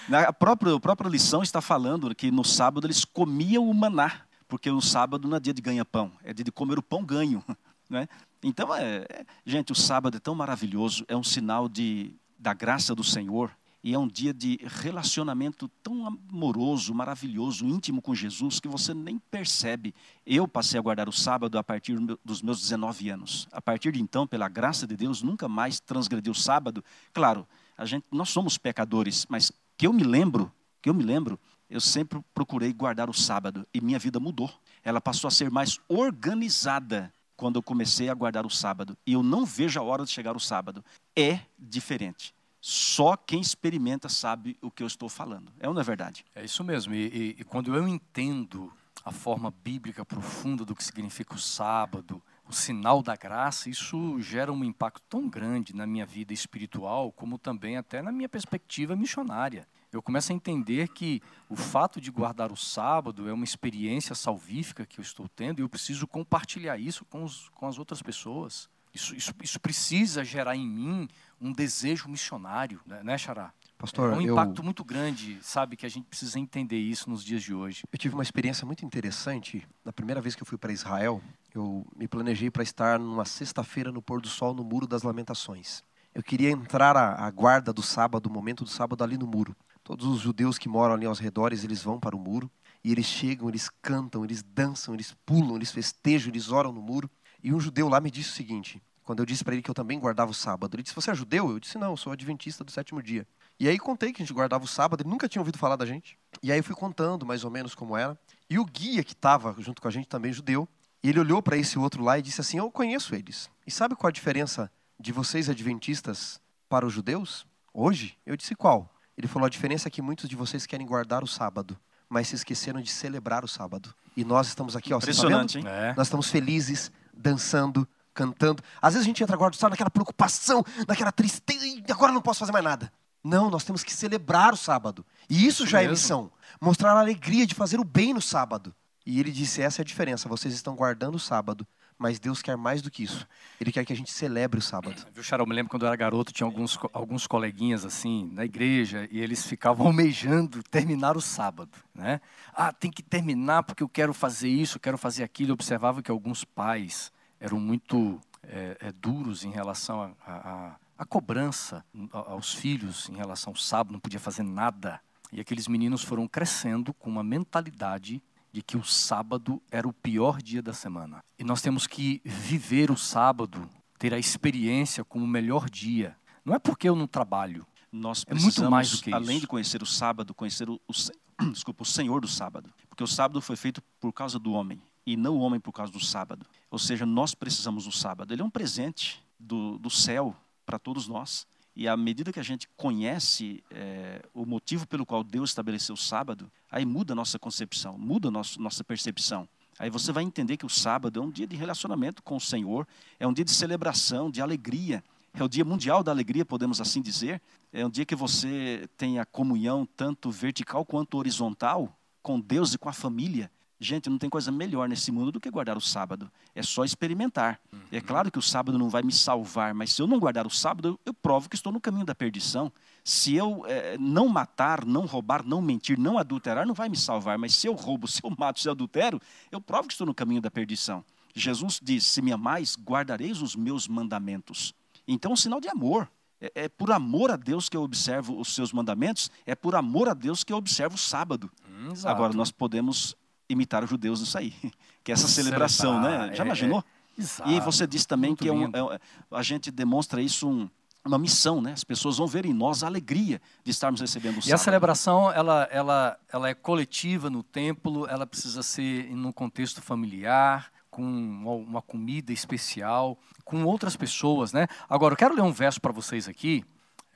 [0.08, 4.70] Na própria, a própria lição está falando que no sábado eles comiam o maná, porque
[4.70, 7.44] no sábado não é dia de ganha-pão, é dia de comer o pão ganho.
[7.88, 8.08] Né?
[8.42, 12.94] Então, é, é, gente, o sábado é tão maravilhoso, é um sinal de, da graça
[12.94, 13.50] do Senhor
[13.84, 19.18] e é um dia de relacionamento tão amoroso, maravilhoso, íntimo com Jesus, que você nem
[19.18, 19.92] percebe.
[20.24, 23.48] Eu passei a guardar o sábado a partir dos meus 19 anos.
[23.50, 26.84] A partir de então, pela graça de Deus, nunca mais transgredi o sábado.
[27.12, 31.38] Claro, a gente, nós somos pecadores, mas que eu me lembro, que eu me lembro,
[31.68, 34.50] eu sempre procurei guardar o sábado e minha vida mudou.
[34.84, 38.96] Ela passou a ser mais organizada quando eu comecei a guardar o sábado.
[39.04, 40.84] E eu não vejo a hora de chegar o sábado.
[41.16, 42.32] É diferente.
[42.64, 45.52] Só quem experimenta sabe o que eu estou falando.
[45.58, 46.24] É ou não é verdade?
[46.32, 46.94] É isso mesmo.
[46.94, 48.72] E, e, e quando eu entendo
[49.04, 54.52] a forma bíblica profunda do que significa o sábado, o sinal da graça, isso gera
[54.52, 59.66] um impacto tão grande na minha vida espiritual, como também até na minha perspectiva missionária.
[59.92, 64.86] Eu começo a entender que o fato de guardar o sábado é uma experiência salvífica
[64.86, 68.70] que eu estou tendo e eu preciso compartilhar isso com, os, com as outras pessoas.
[68.94, 71.08] Isso, isso, isso precisa gerar em mim
[71.40, 73.52] um desejo missionário, né, né Xará?
[73.78, 77.24] Pastor, é um impacto eu, muito grande, sabe, que a gente precisa entender isso nos
[77.24, 77.82] dias de hoje.
[77.90, 79.66] Eu tive uma experiência muito interessante.
[79.84, 81.20] Na primeira vez que eu fui para Israel,
[81.52, 85.82] eu me planejei para estar numa sexta-feira no pôr do sol no Muro das Lamentações.
[86.14, 89.56] Eu queria entrar a, a guarda do sábado, o momento do sábado ali no muro.
[89.82, 92.48] Todos os judeus que moram ali aos redores, eles vão para o muro
[92.84, 97.10] e eles chegam, eles cantam, eles dançam, eles pulam, eles festejam, eles oram no muro.
[97.42, 99.74] E um judeu lá me disse o seguinte: quando eu disse para ele que eu
[99.74, 101.50] também guardava o sábado, ele disse: Você é judeu?
[101.50, 103.26] Eu disse: Não, eu sou adventista do sétimo dia.
[103.58, 105.84] E aí contei que a gente guardava o sábado, ele nunca tinha ouvido falar da
[105.84, 106.18] gente.
[106.42, 108.18] E aí fui contando mais ou menos como era.
[108.48, 110.68] E o guia que estava junto com a gente também judeu,
[111.02, 113.50] ele olhou para esse outro lá e disse assim: Eu conheço eles.
[113.66, 117.46] E sabe qual a diferença de vocês adventistas para os judeus?
[117.74, 118.16] Hoje?
[118.24, 118.88] Eu disse: Qual?
[119.16, 121.78] Ele falou: A diferença é que muitos de vocês querem guardar o sábado,
[122.08, 123.92] mas se esqueceram de celebrar o sábado.
[124.16, 125.64] E nós estamos aqui, ó, Impressionante, hein?
[125.66, 125.94] É.
[125.96, 126.92] Nós estamos felizes,
[127.22, 128.62] dançando, cantando.
[128.80, 132.40] Às vezes a gente entra agora, sabe, naquela preocupação, naquela tristeza, e agora não posso
[132.40, 132.92] fazer mais nada.
[133.24, 135.06] Não, nós temos que celebrar o sábado.
[135.30, 135.92] E isso, isso já é mesmo.
[135.92, 136.32] é missão.
[136.60, 138.74] Mostrar a alegria de fazer o bem no sábado.
[139.06, 140.28] E ele disse: essa é a diferença.
[140.28, 141.66] Vocês estão guardando o sábado,
[142.02, 143.28] mas Deus quer mais do que isso.
[143.60, 145.06] Ele quer que a gente celebre o sábado.
[145.14, 145.46] Viu, Charol?
[145.46, 149.46] Me lembro quando eu era garoto, tinha alguns, alguns coleguinhas assim, na igreja, e eles
[149.46, 151.70] ficavam almejando terminar o sábado.
[151.94, 152.20] Né?
[152.52, 155.50] Ah, tem que terminar porque eu quero fazer isso, eu quero fazer aquilo.
[155.50, 162.52] Eu observava que alguns pais eram muito é, é, duros em relação à cobrança aos
[162.52, 165.00] filhos em relação ao sábado, não podia fazer nada.
[165.32, 168.20] E aqueles meninos foram crescendo com uma mentalidade
[168.52, 171.24] de que o sábado era o pior dia da semana.
[171.38, 176.16] E nós temos que viver o sábado, ter a experiência como o melhor dia.
[176.44, 177.66] Não é porque eu não trabalho.
[177.90, 179.40] Nós é muito mais do que além isso.
[179.42, 180.92] de conhecer o sábado, conhecer o, o,
[181.50, 182.72] desculpa, o Senhor do sábado.
[182.88, 185.92] Porque o sábado foi feito por causa do homem e não o homem por causa
[185.92, 186.46] do sábado.
[186.70, 188.32] Ou seja, nós precisamos do sábado.
[188.32, 191.46] Ele é um presente do, do céu para todos nós.
[191.74, 195.98] E à medida que a gente conhece é, o motivo pelo qual Deus estabeleceu o
[195.98, 199.48] sábado, aí muda a nossa concepção, muda a nossa, nossa percepção.
[199.78, 202.86] Aí você vai entender que o sábado é um dia de relacionamento com o Senhor,
[203.18, 205.02] é um dia de celebração, de alegria.
[205.34, 207.40] É o dia mundial da alegria, podemos assim dizer.
[207.72, 212.78] É um dia que você tem a comunhão tanto vertical quanto horizontal com Deus e
[212.78, 213.50] com a família.
[213.82, 216.30] Gente, não tem coisa melhor nesse mundo do que guardar o sábado.
[216.54, 217.60] É só experimentar.
[217.72, 217.82] É uhum.
[217.90, 220.50] É claro que o sábado não vai me salvar, mas se eu não guardar o
[220.50, 222.70] sábado, eu, provo que estou no caminho da perdição.
[223.02, 227.36] Se eu é, não matar, não roubar, não mentir, não adulterar, não vai me salvar.
[227.36, 229.20] Mas se eu roubo, se eu mato, se eu adultero,
[229.50, 231.04] eu provo que estou no caminho da perdição.
[231.34, 234.72] Jesus diz: Se me amais, guardareis os meus mandamentos.
[235.08, 236.08] Então, é um sinal de amor.
[236.40, 240.08] É, é, por amor a Deus que eu observo os seus mandamentos, é por amor
[240.08, 241.50] a Deus que eu observo o sábado.
[241.68, 243.16] Hum, Agora, nós podemos
[243.48, 244.54] imitar os judeus nisso aí,
[245.02, 246.34] que é essa celebração, né?
[246.34, 246.84] Já é, imaginou?
[247.18, 248.98] É, e você disse também que é um, é,
[249.30, 250.68] a gente demonstra isso um,
[251.04, 251.72] uma missão, né?
[251.72, 254.54] As pessoas vão ver em nós a alegria de estarmos recebendo o E sábado.
[254.54, 260.70] a celebração, ela, ela, ela é coletiva no templo, ela precisa ser num contexto familiar,
[260.90, 264.66] com uma comida especial, com outras pessoas, né?
[264.88, 266.62] Agora, eu quero ler um verso para vocês aqui,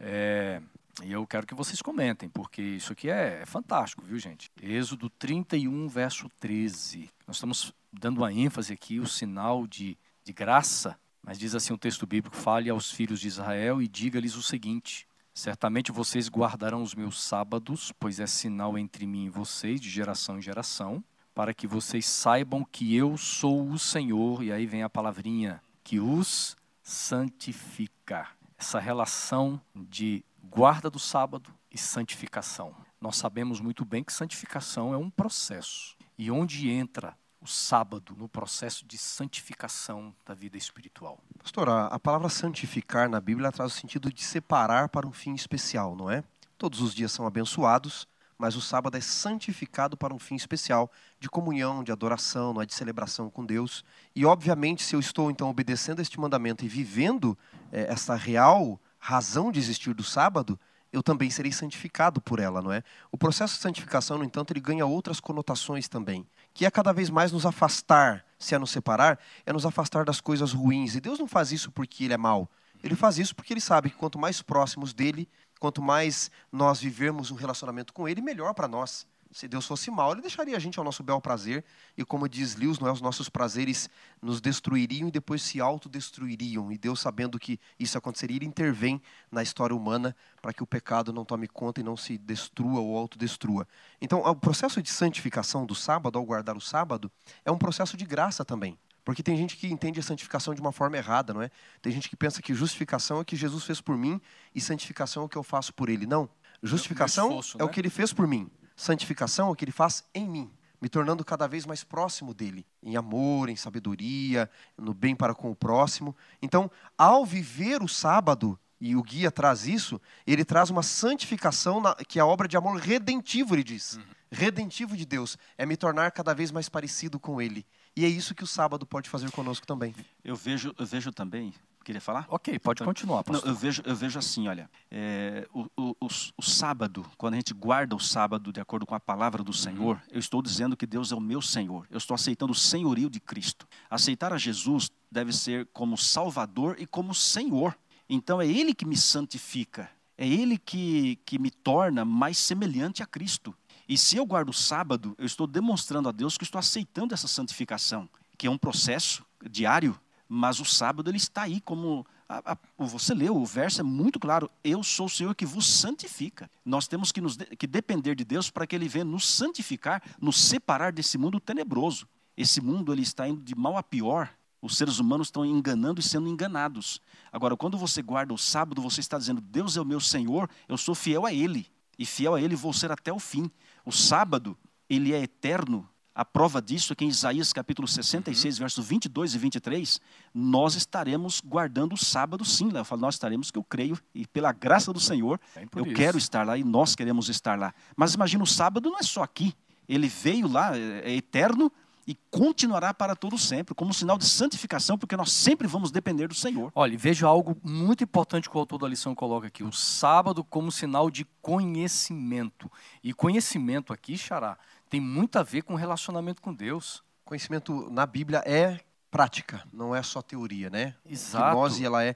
[0.00, 0.62] é,
[1.04, 4.50] E eu quero que vocês comentem, porque isso aqui é, é fantástico, viu, gente?
[4.60, 7.10] Êxodo 31, verso 13.
[7.26, 11.78] Nós estamos dando uma ênfase aqui, o sinal de, de graça, mas diz assim o
[11.78, 16.94] texto bíblico: fale aos filhos de Israel e diga-lhes o seguinte: Certamente vocês guardarão os
[16.94, 21.66] meus sábados, pois é sinal entre mim e vocês, de geração em geração, para que
[21.66, 28.28] vocês saibam que eu sou o Senhor, e aí vem a palavrinha, que os santifica.
[28.56, 32.74] Essa relação de guarda do sábado e santificação.
[33.00, 35.96] Nós sabemos muito bem que santificação é um processo.
[36.18, 41.18] E onde entra o sábado no processo de santificação da vida espiritual?
[41.38, 45.94] Pastor, a, palavra santificar na Bíblia traz o sentido de separar para um fim especial,
[45.94, 46.24] não é?
[46.56, 50.90] Todos os dias são abençoados, mas o sábado é santificado para um fim especial
[51.20, 53.84] de comunhão, de adoração, não é de celebração com Deus.
[54.14, 57.36] E obviamente, se eu estou então obedecendo este mandamento e vivendo
[57.70, 60.58] é, essa real razão de existir do sábado,
[60.92, 62.82] eu também serei santificado por ela, não é?
[63.12, 67.08] O processo de santificação, no entanto, ele ganha outras conotações também, que é cada vez
[67.08, 70.96] mais nos afastar, se é nos separar, é nos afastar das coisas ruins.
[70.96, 72.50] E Deus não faz isso porque ele é mau.
[72.82, 75.28] Ele faz isso porque ele sabe que quanto mais próximos dele,
[75.60, 79.06] quanto mais nós vivermos um relacionamento com ele, melhor para nós.
[79.36, 81.62] Se Deus fosse mal, ele deixaria a gente ao nosso bel prazer.
[81.94, 83.90] E como diz Lewis, não é, os nossos prazeres
[84.22, 86.72] nos destruiriam e depois se autodestruiriam.
[86.72, 88.98] E Deus, sabendo que isso aconteceria, ele intervém
[89.30, 92.96] na história humana para que o pecado não tome conta e não se destrua ou
[92.96, 93.68] autodestrua.
[94.00, 97.12] Então, o processo de santificação do sábado, ao guardar o sábado,
[97.44, 98.78] é um processo de graça também.
[99.04, 101.50] Porque tem gente que entende a santificação de uma forma errada, não é?
[101.82, 104.18] Tem gente que pensa que justificação é o que Jesus fez por mim
[104.54, 106.06] e santificação é o que eu faço por ele.
[106.06, 106.26] Não.
[106.62, 107.72] Justificação esforço, é o né?
[107.74, 110.50] que ele fez por mim santificação é o que ele faz em mim,
[110.80, 115.50] me tornando cada vez mais próximo dele, em amor, em sabedoria, no bem para com
[115.50, 116.14] o próximo.
[116.40, 121.94] Então, ao viver o sábado, e o guia traz isso, ele traz uma santificação na,
[121.94, 123.94] que é a obra de amor redentivo, ele diz.
[123.94, 124.02] Uhum.
[124.30, 127.64] Redentivo de Deus é me tornar cada vez mais parecido com ele.
[127.96, 129.94] E é isso que o sábado pode fazer conosco também.
[130.22, 131.54] Eu vejo, eu vejo também
[131.86, 132.26] Queria falar?
[132.28, 136.42] Ok, pode continuar, Não, eu, vejo, eu vejo assim, olha, é, o, o, o, o,
[136.42, 140.18] sábado, quando a gente guarda o sábado de acordo com a palavra do Senhor, eu
[140.18, 141.86] estou dizendo que Deus é o meu Senhor.
[141.88, 143.68] Eu estou aceitando o senhorio de Cristo.
[143.88, 147.78] Aceitar a Jesus deve ser como Salvador e como Senhor.
[148.08, 149.88] Então é Ele que me santifica.
[150.18, 153.54] É Ele que, que me torna mais semelhante a Cristo.
[153.88, 157.28] E se eu guardo o sábado, eu estou demonstrando a Deus que estou aceitando essa
[157.28, 159.96] santificação, que é um processo diário
[160.28, 164.18] mas o sábado ele está aí como a, a, você leu, o verso é muito
[164.18, 164.50] claro.
[164.64, 166.50] Eu sou o Senhor que vos santifica.
[166.64, 170.36] Nós temos que, nos, que depender de Deus para que Ele venha nos santificar, nos
[170.36, 172.08] separar desse mundo tenebroso.
[172.36, 174.28] Esse mundo ele está indo de mal a pior.
[174.60, 177.00] Os seres humanos estão enganando e sendo enganados.
[177.32, 180.76] Agora, quando você guarda o sábado, você está dizendo: Deus é o meu Senhor, eu
[180.76, 181.66] sou fiel a Ele.
[181.98, 183.50] E fiel a Ele vou ser até o fim.
[183.84, 184.58] O sábado,
[184.88, 188.60] ele é eterno, a prova disso é que em Isaías capítulo 66, uhum.
[188.60, 190.00] versos 22 e 23,
[190.34, 192.70] nós estaremos guardando o sábado sim.
[192.74, 195.94] Eu falo, nós estaremos, que eu creio, e pela graça do Senhor, é eu isso.
[195.94, 197.74] quero estar lá e nós queremos estar lá.
[197.94, 199.52] Mas imagina, o sábado não é só aqui.
[199.86, 201.70] Ele veio lá, é, é eterno,
[202.06, 206.28] e continuará para todo sempre, como um sinal de santificação, porque nós sempre vamos depender
[206.28, 206.70] do Senhor.
[206.74, 210.70] Olha, veja algo muito importante que o autor da lição coloca aqui: o sábado como
[210.70, 212.70] sinal de conhecimento.
[213.02, 214.56] E conhecimento aqui, Xará,
[214.88, 217.02] tem muito a ver com relacionamento com Deus.
[217.24, 218.80] Conhecimento na Bíblia é
[219.10, 220.94] prática, não é só teoria, né?
[221.04, 221.56] Exato.
[221.56, 222.14] Nós, ela é,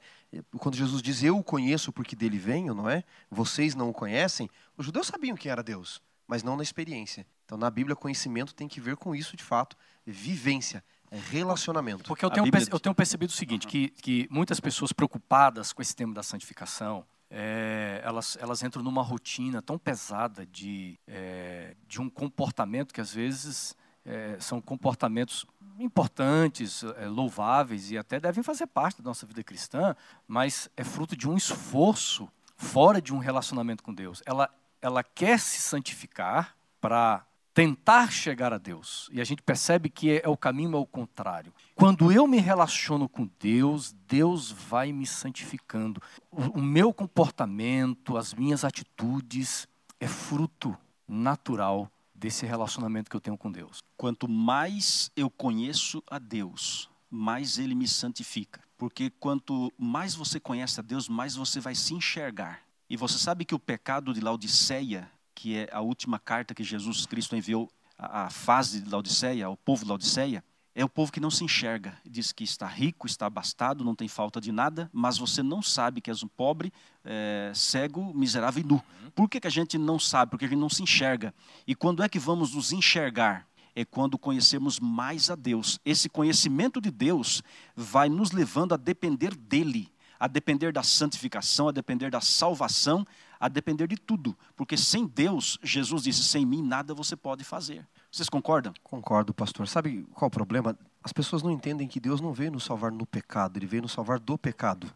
[0.58, 3.04] quando Jesus diz eu o conheço porque dele venho, não é?
[3.30, 4.50] Vocês não o conhecem.
[4.76, 7.26] Os judeus sabiam quem era Deus, mas não na experiência.
[7.44, 12.04] Então, na Bíblia, conhecimento tem que ver com isso de fato, vivência, relacionamento.
[12.04, 12.66] Porque eu tenho, Bíblia...
[12.70, 17.04] eu tenho percebido o seguinte, que, que muitas pessoas preocupadas com esse tema da santificação,
[17.30, 23.14] é, elas, elas entram numa rotina tão pesada de, é, de um comportamento que às
[23.14, 25.46] vezes é, são comportamentos
[25.78, 29.94] importantes, é, louváveis e até devem fazer parte da nossa vida cristã,
[30.26, 34.22] mas é fruto de um esforço fora de um relacionamento com Deus.
[34.26, 34.50] Ela,
[34.82, 39.08] ela quer se santificar para tentar chegar a Deus.
[39.12, 41.52] E a gente percebe que é, é o caminho ao contrário.
[41.74, 46.00] Quando eu me relaciono com Deus, Deus vai me santificando.
[46.30, 49.66] O, o meu comportamento, as minhas atitudes
[49.98, 50.76] é fruto
[51.06, 53.82] natural desse relacionamento que eu tenho com Deus.
[53.96, 58.60] Quanto mais eu conheço a Deus, mais ele me santifica.
[58.76, 62.62] Porque quanto mais você conhece a Deus, mais você vai se enxergar.
[62.88, 65.10] E você sabe que o pecado de Laodiceia
[65.40, 67.66] que é a última carta que Jesus Cristo enviou
[67.96, 71.96] à fase de Laodiceia, ao povo de Laodiceia, é o povo que não se enxerga.
[72.04, 76.02] Diz que está rico, está abastado, não tem falta de nada, mas você não sabe
[76.02, 76.70] que és um pobre,
[77.02, 78.82] é, cego, miserável e nu.
[79.14, 80.30] Por que, que a gente não sabe?
[80.30, 81.32] Porque a gente não se enxerga.
[81.66, 83.48] E quando é que vamos nos enxergar?
[83.74, 85.80] É quando conhecemos mais a Deus.
[85.86, 87.42] Esse conhecimento de Deus
[87.74, 93.06] vai nos levando a depender dEle, a depender da santificação, a depender da salvação,
[93.40, 94.36] a depender de tudo.
[94.54, 97.86] Porque sem Deus, Jesus disse: sem mim nada você pode fazer.
[98.12, 98.74] Vocês concordam?
[98.82, 99.66] Concordo, pastor.
[99.66, 100.78] Sabe qual o problema?
[101.02, 103.92] As pessoas não entendem que Deus não veio nos salvar no pecado, ele veio nos
[103.92, 104.92] salvar do pecado.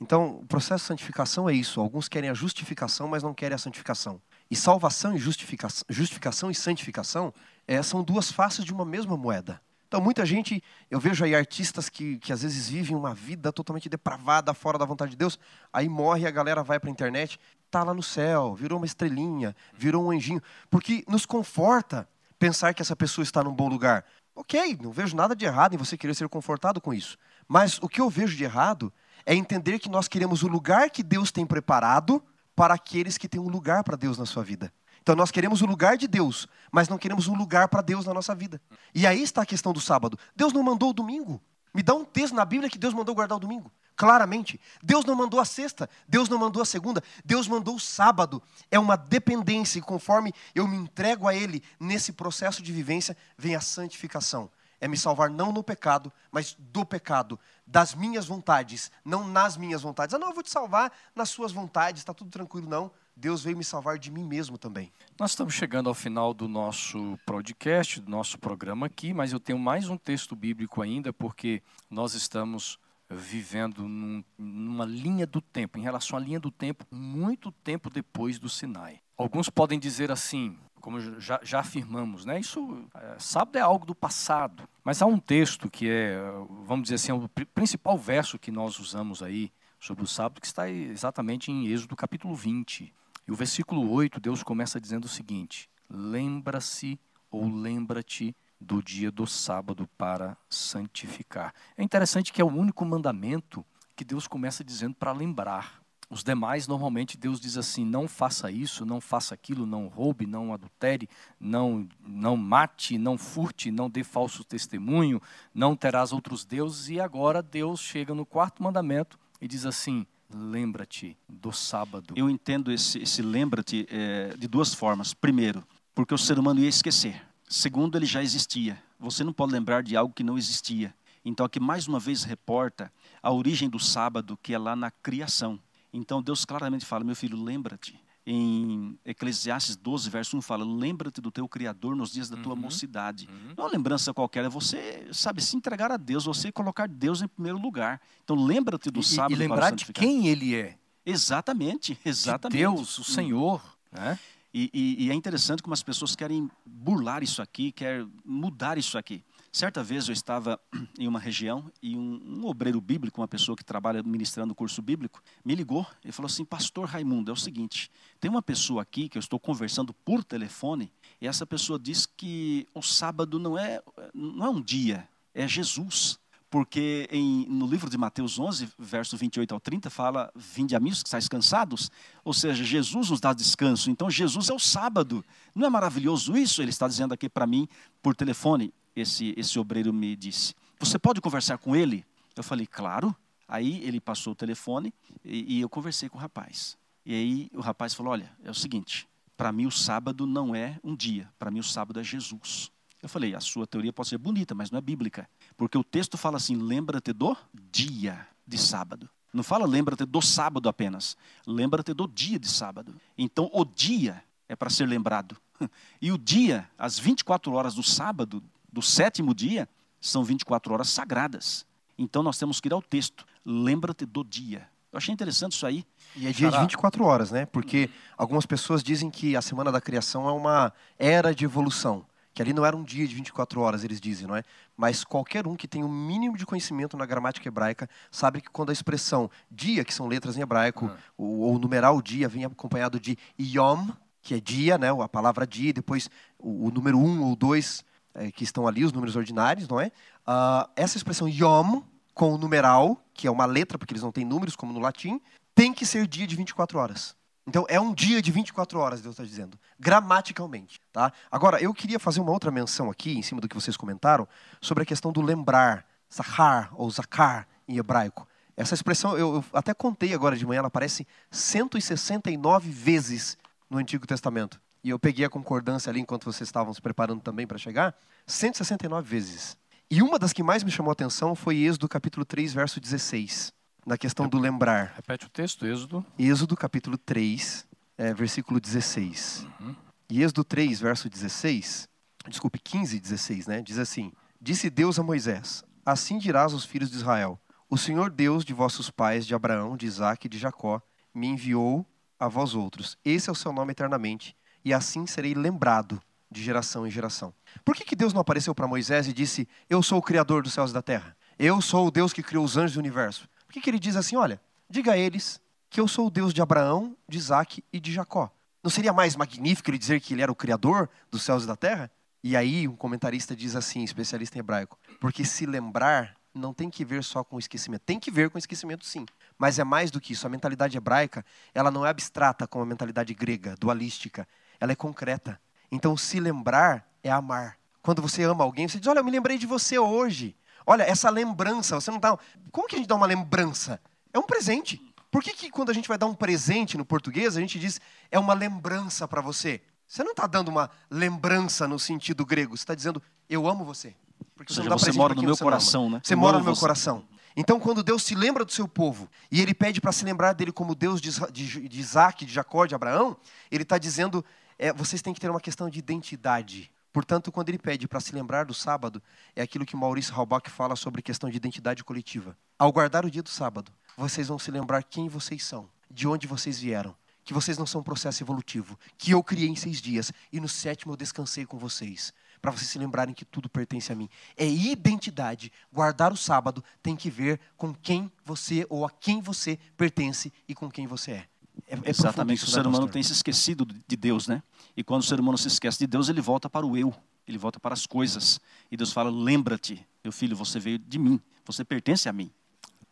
[0.00, 1.80] Então, o processo de santificação é isso.
[1.80, 4.20] Alguns querem a justificação, mas não querem a santificação.
[4.50, 7.32] E salvação e justificação, justificação e santificação
[7.66, 9.60] é, são duas faces de uma mesma moeda.
[9.88, 13.88] Então, muita gente, eu vejo aí artistas que, que às vezes vivem uma vida totalmente
[13.88, 15.38] depravada, fora da vontade de Deus,
[15.72, 17.38] aí morre a galera vai para a internet,
[17.74, 22.08] tá lá no céu, virou uma estrelinha, virou um anjinho, porque nos conforta
[22.38, 24.04] pensar que essa pessoa está num bom lugar.
[24.32, 27.18] Ok, não vejo nada de errado em você querer ser confortado com isso.
[27.48, 28.92] Mas o que eu vejo de errado
[29.26, 32.22] é entender que nós queremos o lugar que Deus tem preparado
[32.54, 34.72] para aqueles que têm um lugar para Deus na sua vida.
[35.02, 38.14] Então nós queremos o lugar de Deus, mas não queremos um lugar para Deus na
[38.14, 38.60] nossa vida.
[38.94, 40.16] E aí está a questão do sábado.
[40.36, 41.42] Deus não mandou o domingo.
[41.74, 43.70] Me dá um texto na Bíblia que Deus mandou guardar o domingo.
[43.96, 44.60] Claramente.
[44.82, 48.42] Deus não mandou a sexta, Deus não mandou a segunda, Deus mandou o sábado.
[48.70, 53.54] É uma dependência, e conforme eu me entrego a Ele nesse processo de vivência, vem
[53.54, 54.50] a santificação.
[54.80, 59.80] É me salvar não no pecado, mas do pecado, das minhas vontades, não nas minhas
[59.80, 60.14] vontades.
[60.14, 62.90] Ah, não, eu vou te salvar nas suas vontades, está tudo tranquilo, não.
[63.16, 64.92] Deus veio me salvar de mim mesmo também.
[65.18, 69.58] Nós estamos chegando ao final do nosso podcast, do nosso programa aqui, mas eu tenho
[69.58, 72.78] mais um texto bíblico ainda, porque nós estamos
[73.16, 78.38] vivendo num, numa linha do tempo, em relação à linha do tempo, muito tempo depois
[78.38, 79.00] do Sinai.
[79.16, 82.38] Alguns podem dizer assim, como já, já afirmamos, né?
[82.38, 84.68] Isso, é, sábado é algo do passado.
[84.84, 86.18] Mas há um texto que é,
[86.66, 89.50] vamos dizer assim, é o principal verso que nós usamos aí
[89.80, 92.92] sobre o sábado, que está exatamente em Êxodo capítulo 20.
[93.26, 96.98] E o versículo 8, Deus começa dizendo o seguinte: Lembra-se
[97.30, 101.54] ou lembra-te do dia do sábado para santificar.
[101.76, 105.82] É interessante que é o único mandamento que Deus começa dizendo para lembrar.
[106.10, 110.52] Os demais, normalmente, Deus diz assim: não faça isso, não faça aquilo, não roube, não
[110.52, 111.08] adultere,
[111.40, 115.20] não, não mate, não furte, não dê falso testemunho,
[115.54, 116.88] não terás outros deuses.
[116.88, 122.14] E agora Deus chega no quarto mandamento e diz assim: lembra-te do sábado.
[122.16, 125.14] Eu entendo esse, esse lembra-te é, de duas formas.
[125.14, 127.33] Primeiro, porque o ser humano ia esquecer.
[127.54, 128.82] Segundo, ele já existia.
[128.98, 130.92] Você não pode lembrar de algo que não existia.
[131.24, 132.92] Então, aqui mais uma vez reporta
[133.22, 135.60] a origem do sábado, que é lá na criação.
[135.92, 137.96] Então, Deus claramente fala: meu filho, lembra-te.
[138.26, 142.62] Em Eclesiastes 12, verso 1 fala: Lembra-te do teu Criador nos dias da tua uhum,
[142.62, 143.28] mocidade.
[143.30, 143.54] Uhum.
[143.56, 147.22] Não é uma lembrança qualquer, é você, sabe, se entregar a Deus, você colocar Deus
[147.22, 148.00] em primeiro lugar.
[148.24, 149.32] Então, lembra-te do e, sábado.
[149.32, 150.76] E lembrar de quem Ele é.
[151.06, 152.58] Exatamente, exatamente.
[152.58, 153.62] De Deus, o Senhor.
[153.92, 154.18] Né?
[154.56, 158.96] E, e, e, é interessante como as pessoas querem burlar isso aqui, querem mudar isso
[158.96, 159.24] aqui.
[159.50, 160.60] Certa vez eu estava
[160.96, 164.80] em uma região e um, um obreiro bíblico, uma pessoa que trabalha ministrando o curso
[164.80, 167.90] bíblico, me ligou e falou assim: Pastor Raimundo, é o seguinte,
[168.20, 172.64] tem uma pessoa aqui que eu estou conversando por telefone e essa pessoa diz que
[172.72, 173.82] o sábado não é,
[174.14, 176.20] não é um dia, é Jesus.
[176.54, 180.90] Porque em, no livro de Mateus 11, verso 28 ao 30, fala: Vinde a mim
[180.90, 181.90] os que estáis cansados.
[182.24, 183.90] Ou seja, Jesus nos dá descanso.
[183.90, 185.24] Então, Jesus é o sábado.
[185.52, 186.62] Não é maravilhoso isso?
[186.62, 187.66] Ele está dizendo aqui para mim
[188.00, 192.06] por telefone esse, esse obreiro me disse: Você pode conversar com ele?
[192.36, 193.12] Eu falei: Claro.
[193.48, 194.94] Aí ele passou o telefone
[195.24, 196.78] e, e eu conversei com o rapaz.
[197.04, 200.78] E aí o rapaz falou: Olha, é o seguinte, para mim o sábado não é
[200.84, 202.70] um dia, para mim o sábado é Jesus.
[203.04, 205.28] Eu falei: A sua teoria pode ser bonita, mas não é bíblica.
[205.56, 207.36] Porque o texto fala assim: Lembra-te do
[207.70, 209.08] dia de sábado.
[209.32, 211.16] Não fala lembra-te do sábado apenas.
[211.44, 212.94] Lembra-te do dia de sábado.
[213.18, 215.36] Então o dia é para ser lembrado.
[216.02, 219.68] E o dia, as 24 horas do sábado, do sétimo dia
[220.00, 221.64] são 24 horas sagradas.
[221.96, 223.24] Então nós temos que ir ao texto.
[223.44, 224.68] Lembra-te do dia.
[224.92, 225.84] Eu achei interessante isso aí.
[226.14, 227.46] E é dia de 24 horas, né?
[227.46, 232.04] Porque algumas pessoas dizem que a semana da criação é uma era de evolução.
[232.34, 234.42] Que ali não era um dia de 24 horas, eles dizem, não é?
[234.76, 238.50] Mas qualquer um que tem o um mínimo de conhecimento na gramática hebraica sabe que
[238.50, 240.96] quando a expressão dia, que são letras em hebraico, uhum.
[241.16, 243.88] ou, ou numeral dia, vem acompanhado de yom,
[244.20, 244.88] que é dia, né?
[244.90, 248.92] A palavra dia, depois o, o número um ou dois é, que estão ali, os
[248.92, 249.88] números ordinários, não é?
[250.26, 251.82] Uh, essa expressão yom,
[252.14, 255.20] com o numeral, que é uma letra, porque eles não têm números, como no latim,
[255.54, 257.16] tem que ser dia de 24 horas.
[257.46, 260.80] Então é um dia de 24 horas, Deus está dizendo, gramaticalmente.
[260.92, 261.12] Tá?
[261.30, 264.26] Agora, eu queria fazer uma outra menção aqui, em cima do que vocês comentaram,
[264.60, 268.26] sobre a questão do lembrar, zahar ou zakar em hebraico.
[268.56, 273.36] Essa expressão, eu, eu até contei agora de manhã, ela aparece 169 vezes
[273.68, 274.60] no Antigo Testamento.
[274.82, 277.94] E eu peguei a concordância ali enquanto vocês estavam se preparando também para chegar,
[278.26, 279.56] 169 vezes.
[279.90, 283.52] E uma das que mais me chamou a atenção foi Êxodo capítulo 3, verso 16,
[283.86, 284.94] na questão do lembrar.
[284.96, 286.04] Repete o texto, Êxodo.
[286.18, 287.66] Êxodo capítulo 3,
[287.98, 289.46] é, versículo 16.
[289.60, 289.74] Uhum.
[290.10, 291.88] E Êxodo 3, verso 16,
[292.28, 293.62] desculpe, 15 16, né?
[293.62, 298.44] Diz assim: Disse Deus a Moisés: Assim dirás aos filhos de Israel: O Senhor Deus
[298.44, 300.80] de vossos pais, de Abraão, de Isaque e de Jacó,
[301.14, 301.86] me enviou
[302.18, 302.96] a vós outros.
[303.04, 307.32] Esse é o seu nome eternamente, e assim serei lembrado de geração em geração.
[307.64, 310.52] Por que, que Deus não apareceu para Moisés e disse: Eu sou o Criador dos
[310.52, 311.16] céus e da terra?
[311.38, 313.28] Eu sou o Deus que criou os anjos do universo?
[313.54, 315.40] Que, que ele diz assim: Olha, diga a eles
[315.70, 318.28] que eu sou o Deus de Abraão, de Isaac e de Jacó?
[318.60, 321.54] Não seria mais magnífico ele dizer que ele era o Criador dos céus e da
[321.54, 321.88] terra?
[322.20, 326.84] E aí um comentarista diz assim, especialista em hebraico, porque se lembrar não tem que
[326.84, 327.82] ver só com esquecimento.
[327.82, 329.06] Tem que ver com esquecimento, sim.
[329.38, 330.26] Mas é mais do que isso.
[330.26, 331.24] A mentalidade hebraica,
[331.54, 334.26] ela não é abstrata como a mentalidade grega, dualística.
[334.58, 335.40] Ela é concreta.
[335.70, 337.56] Então, se lembrar é amar.
[337.80, 340.34] Quando você ama alguém, você diz: Olha, eu me lembrei de você hoje.
[340.66, 342.18] Olha, essa lembrança, você não dá.
[342.50, 343.80] Como que a gente dá uma lembrança?
[344.12, 344.80] É um presente.
[345.10, 347.80] Por que, que quando a gente vai dar um presente no português, a gente diz
[348.10, 349.60] é uma lembrança para você?
[349.86, 353.94] Você não está dando uma lembrança no sentido grego, você está dizendo eu amo você.
[354.34, 356.00] Porque você, seja, você mora no meu coração, né?
[356.02, 356.60] Você eu mora no meu você.
[356.60, 357.04] coração.
[357.36, 360.52] Então, quando Deus se lembra do seu povo e ele pede para se lembrar dele
[360.52, 363.16] como Deus de, de, de Isaac, de Jacó, de Abraão,
[363.50, 364.24] ele está dizendo
[364.58, 366.70] é, vocês têm que ter uma questão de identidade.
[366.94, 369.02] Portanto, quando ele pede para se lembrar do sábado,
[369.34, 372.38] é aquilo que Maurício Halbach fala sobre questão de identidade coletiva.
[372.56, 376.28] Ao guardar o dia do sábado, vocês vão se lembrar quem vocês são, de onde
[376.28, 380.12] vocês vieram, que vocês não são um processo evolutivo, que eu criei em seis dias
[380.32, 383.96] e no sétimo eu descansei com vocês, para vocês se lembrarem que tudo pertence a
[383.96, 384.08] mim.
[384.36, 385.50] É identidade.
[385.72, 390.54] Guardar o sábado tem que ver com quem você ou a quem você pertence e
[390.54, 391.28] com quem você é.
[391.66, 394.42] É, é Exatamente, o ser humano tem se esquecido de Deus, né?
[394.76, 396.94] E quando o ser humano se esquece de Deus, ele volta para o eu,
[397.26, 398.40] ele volta para as coisas.
[398.70, 402.30] E Deus fala: lembra-te, meu filho, você veio de mim, você pertence a mim.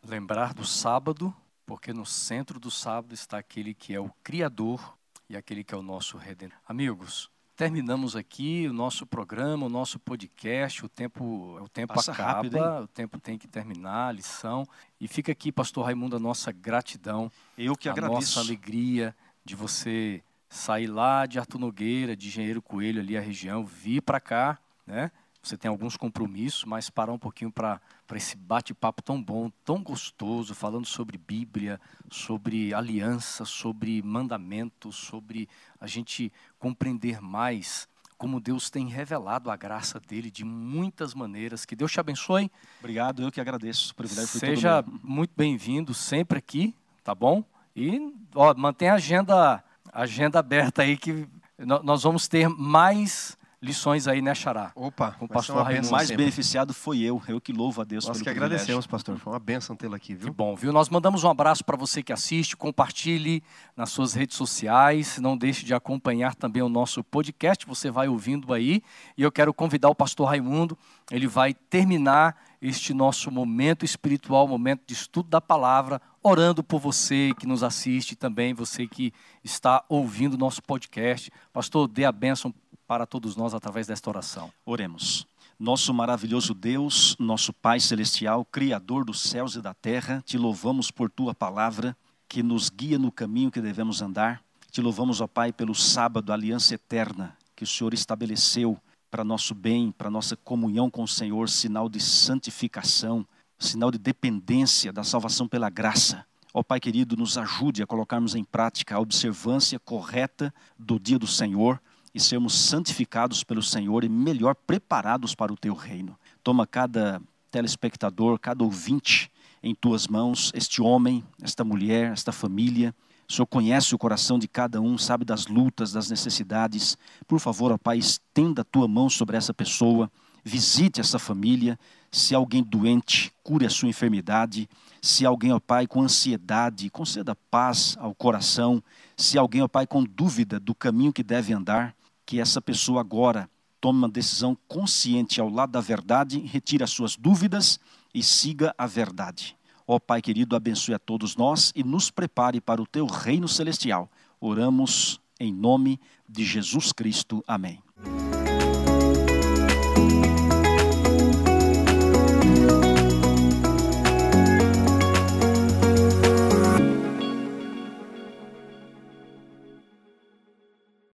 [0.06, 1.34] Lembrar do sábado,
[1.66, 4.96] porque no centro do sábado está aquele que é o Criador
[5.28, 6.58] e aquele que é o nosso Redentor.
[6.66, 7.30] Amigos,
[7.62, 10.84] terminamos aqui o nosso programa, o nosso podcast.
[10.84, 14.66] O tempo, o tempo Passa acaba, rápido, o tempo tem que terminar, a lição.
[15.00, 17.30] E fica aqui, Pastor Raimundo, a nossa gratidão.
[17.56, 18.36] Eu que a agradeço.
[18.36, 23.64] nossa alegria de você sair lá de Arthur Nogueira, de Engenheiro Coelho, ali a região,
[23.64, 25.12] vir para cá, né?
[25.42, 27.80] Você tem alguns compromissos, mas parar um pouquinho para
[28.14, 31.80] esse bate-papo tão bom, tão gostoso, falando sobre Bíblia,
[32.10, 35.48] sobre aliança, sobre mandamentos, sobre
[35.80, 41.64] a gente compreender mais como Deus tem revelado a graça dele de muitas maneiras.
[41.64, 42.48] Que Deus te abençoe.
[42.78, 43.90] Obrigado, eu que agradeço.
[43.90, 46.72] O privilégio Seja muito bem-vindo sempre aqui,
[47.02, 47.42] tá bom?
[47.74, 51.26] E ó, mantenha a agenda, agenda aberta aí que
[51.58, 54.72] nós vamos ter mais lições aí, né, Xará?
[54.74, 55.92] Opa, o pastor Raimundo.
[55.92, 56.24] Mais sempre.
[56.24, 59.16] beneficiado foi eu, eu que louvo a Deus Nós que agradecemos, pastor.
[59.18, 60.28] Foi uma bênção tê-lo aqui, viu?
[60.28, 60.72] Que bom, viu?
[60.72, 63.42] Nós mandamos um abraço para você que assiste, compartilhe
[63.76, 68.52] nas suas redes sociais, não deixe de acompanhar também o nosso podcast, você vai ouvindo
[68.52, 68.82] aí.
[69.16, 70.76] E eu quero convidar o pastor Raimundo,
[71.10, 77.32] ele vai terminar este nosso momento espiritual, momento de estudo da palavra, orando por você
[77.38, 81.30] que nos assiste também, você que está ouvindo o nosso podcast.
[81.52, 82.54] Pastor, dê a bênção
[82.92, 84.52] para todos nós através desta oração.
[84.66, 85.26] Oremos.
[85.58, 91.10] Nosso maravilhoso Deus, nosso Pai Celestial, Criador dos céus e da terra, te louvamos por
[91.10, 91.96] tua palavra
[92.28, 94.42] que nos guia no caminho que devemos andar.
[94.70, 98.78] Te louvamos, ó Pai, pelo sábado, aliança eterna que o Senhor estabeleceu
[99.10, 103.26] para nosso bem, para nossa comunhão com o Senhor, sinal de santificação,
[103.58, 106.26] sinal de dependência da salvação pela graça.
[106.52, 111.26] Ó Pai querido, nos ajude a colocarmos em prática a observância correta do dia do
[111.26, 111.80] Senhor
[112.14, 116.16] e sermos santificados pelo Senhor e melhor preparados para o teu reino.
[116.42, 119.30] Toma cada telespectador, cada ouvinte
[119.62, 122.94] em tuas mãos, este homem, esta mulher, esta família.
[123.28, 126.98] O Senhor conhece o coração de cada um, sabe das lutas, das necessidades.
[127.26, 130.10] Por favor, ó Pai, estenda a tua mão sobre essa pessoa,
[130.44, 131.78] visite essa família.
[132.10, 134.68] Se alguém doente, cure a sua enfermidade.
[135.00, 138.82] Se alguém, ó Pai, com ansiedade, conceda paz ao coração.
[139.16, 141.94] Se alguém, ó Pai, com dúvida do caminho que deve andar,
[142.24, 143.48] que essa pessoa agora
[143.80, 147.80] tome uma decisão consciente ao lado da verdade, retire as suas dúvidas
[148.14, 149.56] e siga a verdade.
[149.86, 154.10] Ó Pai querido, abençoe a todos nós e nos prepare para o teu reino celestial,
[154.44, 157.44] Oramos em nome de Jesus Cristo.
[157.46, 157.80] Amém.